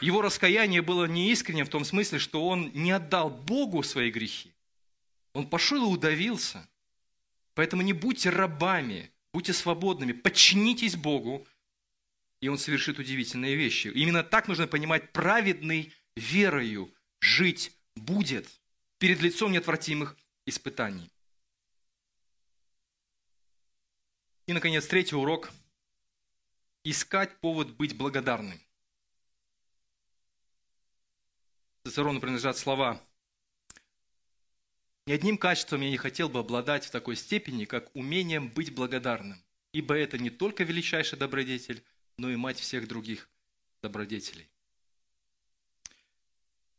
[0.00, 4.52] его раскаяние было неискренним в том смысле, что он не отдал Богу свои грехи.
[5.32, 6.68] Он пошел и удавился.
[7.54, 11.46] Поэтому не будьте рабами, будьте свободными, подчинитесь Богу,
[12.40, 13.88] и Он совершит удивительные вещи.
[13.88, 18.48] Именно так нужно понимать, праведный верою жить будет
[18.98, 20.16] перед лицом неотвратимых
[20.46, 21.10] испытаний.
[24.46, 25.50] И, наконец, третий урок–
[26.84, 28.58] искать повод быть благодарным.
[31.84, 33.00] Цицерону принадлежат слова
[35.06, 39.42] «Ни одним качеством я не хотел бы обладать в такой степени, как умением быть благодарным,
[39.72, 41.84] ибо это не только величайший добродетель,
[42.20, 43.28] но и мать всех других
[43.82, 44.48] добродетелей».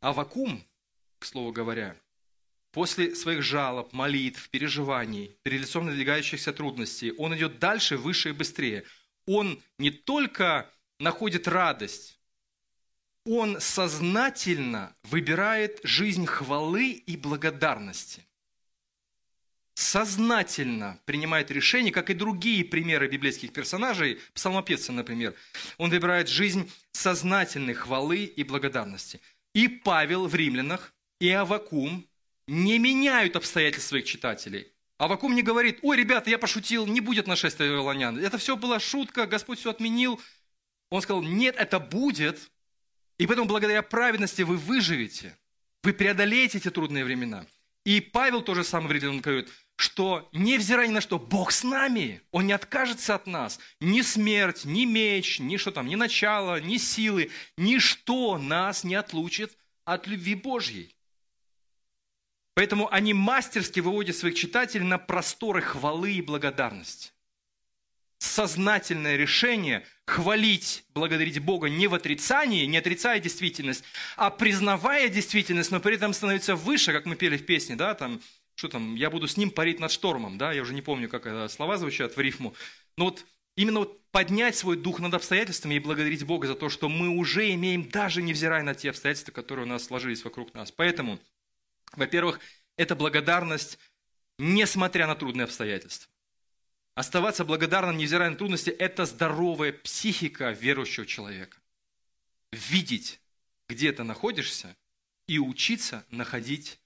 [0.00, 0.64] А вакуум,
[1.18, 1.96] к слову говоря,
[2.70, 8.84] после своих жалоб, молитв, переживаний, перед лицом надвигающихся трудностей, он идет дальше, выше и быстрее.
[9.26, 10.68] Он не только
[10.98, 12.18] находит радость,
[13.24, 18.26] он сознательно выбирает жизнь хвалы и благодарности.
[19.74, 25.34] Сознательно принимает решение, как и другие примеры библейских персонажей, псалмопевца, например.
[25.78, 29.20] Он выбирает жизнь сознательной хвалы и благодарности.
[29.54, 32.06] И Павел в римлянах, и Авакум
[32.46, 37.68] не меняют обстоятельства своих читателей, Авакум не говорит, ой, ребята, я пошутил, не будет нашествия
[37.68, 38.18] вавилонян.
[38.18, 40.20] Это все была шутка, Господь все отменил.
[40.90, 42.52] Он сказал, нет, это будет.
[43.18, 45.36] И поэтому благодаря праведности вы выживете.
[45.82, 47.46] Вы преодолеете эти трудные времена.
[47.84, 49.48] И Павел тоже самое говорит, он говорит,
[49.82, 53.58] что невзирая ни на что, Бог с нами, Он не откажется от нас.
[53.80, 59.58] Ни смерть, ни меч, ни что там, ни начало, ни силы, ничто нас не отлучит
[59.84, 60.94] от любви Божьей.
[62.54, 67.10] Поэтому они мастерски выводят своих читателей на просторы хвалы и благодарности.
[68.18, 73.82] Сознательное решение хвалить, благодарить Бога не в отрицании, не отрицая действительность,
[74.16, 78.20] а признавая действительность, но при этом становиться выше, как мы пели в песне, да, там,
[78.54, 81.26] что там, я буду с ним парить над штормом, да, я уже не помню, как
[81.26, 82.54] это слова звучат в рифму,
[82.96, 83.24] но вот
[83.56, 87.52] именно вот поднять свой дух над обстоятельствами и благодарить Бога за то, что мы уже
[87.52, 90.70] имеем, даже невзирая на те обстоятельства, которые у нас сложились вокруг нас.
[90.70, 91.18] Поэтому
[91.94, 92.40] во-первых,
[92.76, 93.78] это благодарность,
[94.38, 96.10] несмотря на трудные обстоятельства.
[96.94, 101.58] Оставаться благодарным, невзирая на трудности, это здоровая психика верующего человека.
[102.50, 103.20] Видеть,
[103.68, 104.76] где ты находишься,
[105.26, 106.78] и учиться находить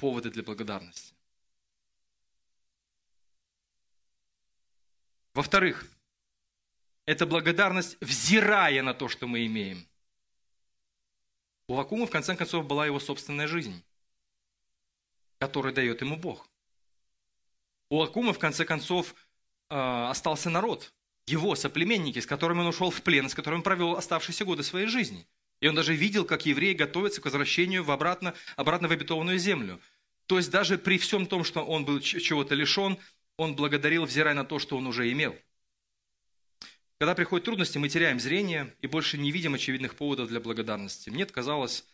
[0.00, 1.14] поводы для благодарности.
[5.34, 5.86] Во-вторых,
[7.06, 9.86] это благодарность, взирая на то, что мы имеем.
[11.68, 13.84] У Вакума, в конце концов, была его собственная жизнь
[15.40, 16.48] который дает ему Бог.
[17.88, 19.14] У Акума, в конце концов,
[19.70, 20.92] а, остался народ,
[21.26, 25.26] его соплеменники, с которыми он ушел в плен, с которыми провел оставшиеся годы своей жизни.
[25.60, 29.80] И он даже видел, как евреи готовятся к возвращению в обратно, обратно в обетованную землю.
[30.26, 32.98] То есть даже при всем том, что он был чего-то лишен,
[33.36, 35.36] он благодарил, взирая на то, что он уже имел.
[36.98, 41.08] Когда приходят трудности, мы теряем зрение и больше не видим очевидных поводов для благодарности.
[41.08, 41.84] Мне казалось,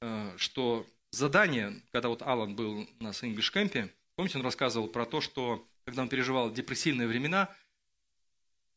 [0.00, 4.88] э, что задание, когда вот Алан был у нас в English Camp, помните, он рассказывал
[4.88, 7.54] про то, что когда он переживал депрессивные времена,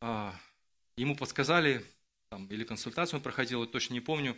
[0.01, 0.35] а,
[0.97, 1.85] ему подсказали,
[2.35, 4.37] там, или консультацию он проходил, я точно не помню,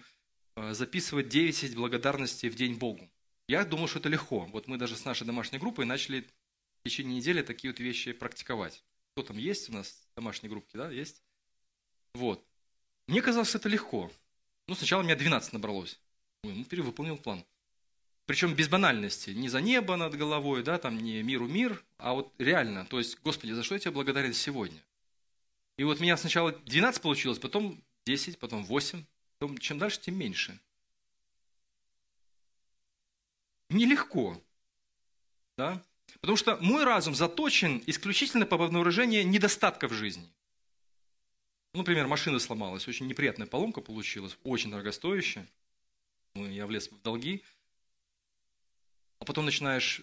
[0.56, 3.10] а, записывать 10 благодарностей в день Богу.
[3.48, 4.46] Я думал, что это легко.
[4.52, 8.84] Вот мы даже с нашей домашней группой начали в течение недели такие вот вещи практиковать.
[9.14, 11.24] Кто там есть у нас домашние группки, да, есть?
[12.14, 12.46] Вот.
[13.08, 14.12] Мне казалось, это легко.
[14.68, 16.00] Ну, сначала у меня 12 набралось.
[16.44, 17.44] Ой, ну, перевыполнил план.
[18.28, 19.32] Причем без банальности.
[19.32, 22.86] Не за небо над головой, да, там не миру мир, а вот реально.
[22.86, 24.84] То есть, Господи, за что я тебе благодарен сегодня?
[25.78, 29.04] И вот меня сначала 12 получилось, потом 10, потом 8.
[29.38, 30.60] Потом, чем дальше, тем меньше.
[33.70, 34.42] Нелегко.
[35.58, 35.84] Да?
[36.22, 40.28] Потому что мой разум заточен исключительно по обнаружению недостатков жизни.
[41.74, 45.48] Ну, например, машина сломалась, очень неприятная поломка получилась, очень дорогостоящая.
[46.34, 47.44] Ну, я влез в долги–
[49.20, 50.02] а потом начинаешь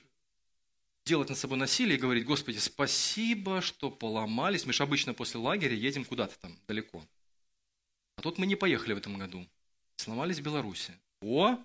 [1.05, 4.66] делать над собой насилие и говорить, Господи, спасибо, что поломались.
[4.66, 7.05] Мы же обычно после лагеря едем куда-то там далеко.
[8.17, 9.47] А тут мы не поехали в этом году.
[9.97, 10.93] Сломались в Беларуси.
[11.21, 11.59] О,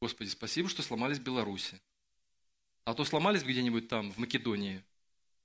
[0.00, 1.80] Господи, спасибо, что сломались в Беларуси.
[2.84, 4.82] А то сломались где-нибудь там, в Македонии,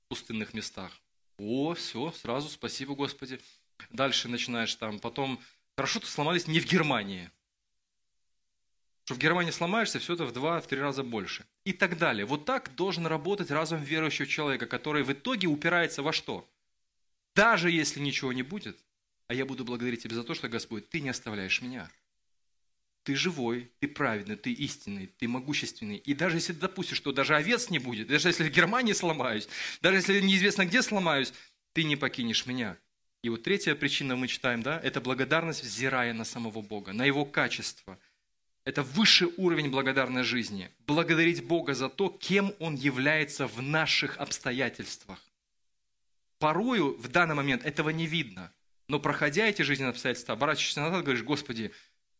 [0.05, 0.91] в пустынных местах.
[1.37, 3.39] О, все, сразу спасибо, Господи.
[3.91, 5.39] Дальше начинаешь там, потом,
[5.75, 7.31] хорошо, что сломались не в Германии
[9.07, 11.45] что в Германии сломаешься, все это в два-три раза больше.
[11.63, 12.25] И так далее.
[12.25, 16.45] Вот так должен работать разум верующего человека, который в итоге упирается во что?
[17.33, 18.77] Даже если ничего не будет,
[19.27, 21.89] а я буду благодарить Тебя за то, что, Господь, Ты не оставляешь меня.
[23.03, 25.95] Ты живой, ты праведный, ты истинный, ты могущественный.
[25.95, 29.47] И даже если допустишь, что даже овец не будет, даже если в Германии сломаюсь,
[29.81, 31.31] даже если неизвестно где сломаюсь,
[31.71, 32.77] ты не покинешь меня.
[33.21, 37.23] И вот третья причина мы читаем, да, это благодарность, взирая на самого Бога, на Его
[37.23, 37.97] качество–
[38.67, 40.69] это высший уровень благодарной жизни.
[40.85, 45.23] Благодарить Бога за то, кем Он является в наших обстоятельствах.
[46.37, 48.51] Порою в данный момент этого не видно.
[48.87, 51.73] Но проходя эти жизненные обстоятельства, оборачиваешься назад, говоришь, Господи,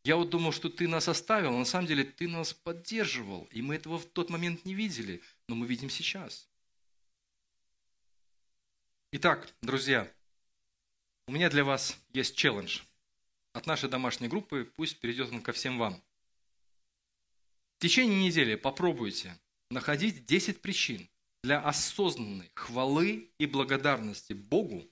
[0.03, 3.47] я вот думал, что Ты нас оставил, но на самом деле Ты нас поддерживал.
[3.51, 6.47] И мы этого в тот момент не видели, но мы видим сейчас.
[9.13, 10.11] Итак, друзья,
[11.28, 12.82] у меня для вас есть челлендж.
[13.53, 16.01] От нашей домашней группы пусть перейдет он ко всем вам.
[17.78, 19.38] В течение недели попробуйте
[19.70, 21.09] находить 10 причин
[21.43, 24.86] для осознанной хвалы и благодарности Богу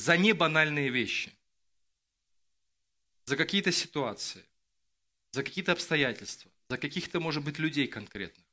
[0.00, 1.32] за небанальные вещи,
[3.26, 4.44] за какие-то ситуации,
[5.32, 8.44] за какие-то обстоятельства, за каких-то, может быть, людей конкретных.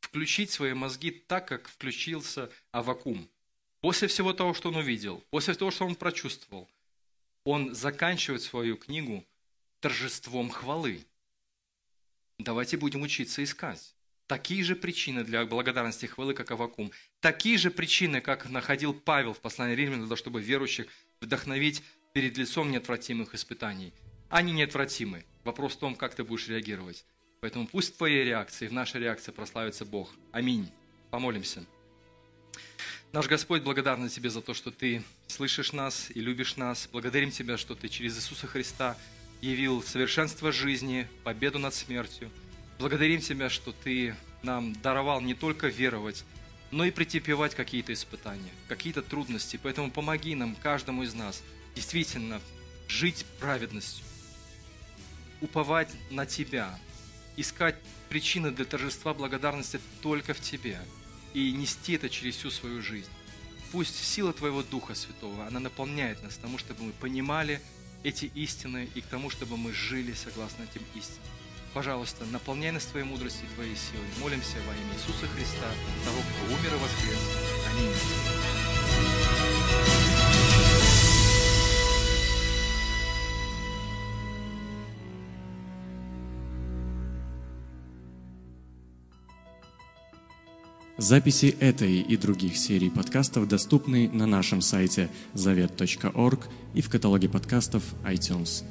[0.00, 3.28] Включить свои мозги так, как включился Авакум.
[3.80, 6.68] После всего того, что он увидел, после того, что он прочувствовал,
[7.44, 9.26] он заканчивает свою книгу
[9.80, 11.04] торжеством хвалы–
[12.38, 13.94] Давайте будем учиться искать
[14.32, 16.90] такие же причины для благодарности и хвалы, как Авакум.
[17.20, 20.86] Такие же причины, как находил Павел в послании Римлянам, чтобы верующих
[21.20, 21.82] вдохновить
[22.14, 23.92] перед лицом неотвратимых испытаний.
[24.30, 25.26] Они неотвратимы.
[25.44, 27.04] Вопрос в том, как ты будешь реагировать.
[27.42, 30.14] Поэтому пусть в твоей реакции, в нашей реакции прославится Бог.
[30.32, 30.72] Аминь.
[31.10, 31.66] Помолимся.
[33.12, 36.88] Наш Господь, благодарны Тебе за то, что Ты слышишь нас и любишь нас.
[36.90, 38.96] Благодарим Тебя, что Ты через Иисуса Христа
[39.42, 42.30] явил совершенство жизни, победу над смертью.
[42.82, 46.24] Благодарим Тебя, что Ты нам даровал не только веровать,
[46.72, 49.56] но и претерпевать какие-то испытания, какие-то трудности.
[49.62, 51.44] Поэтому помоги нам, каждому из нас,
[51.76, 52.40] действительно
[52.88, 54.04] жить праведностью,
[55.40, 56.76] уповать на Тебя,
[57.36, 57.76] искать
[58.08, 60.80] причины для торжества благодарности только в Тебе
[61.34, 63.10] и нести это через всю свою жизнь.
[63.70, 67.60] Пусть сила Твоего Духа Святого, она наполняет нас тому, чтобы мы понимали
[68.02, 71.41] эти истины и к тому, чтобы мы жили согласно этим истинам.
[71.74, 74.06] Пожалуйста, наполняй нас Твоей мудростью и Твоей силой.
[74.20, 75.68] Молимся во имя Иисуса Христа,
[76.04, 77.18] того, кто умер и воскрес.
[77.72, 77.92] Аминь.
[90.98, 97.82] Записи этой и других серий подкастов доступны на нашем сайте завет.орг и в каталоге подкастов
[98.04, 98.62] iTunes.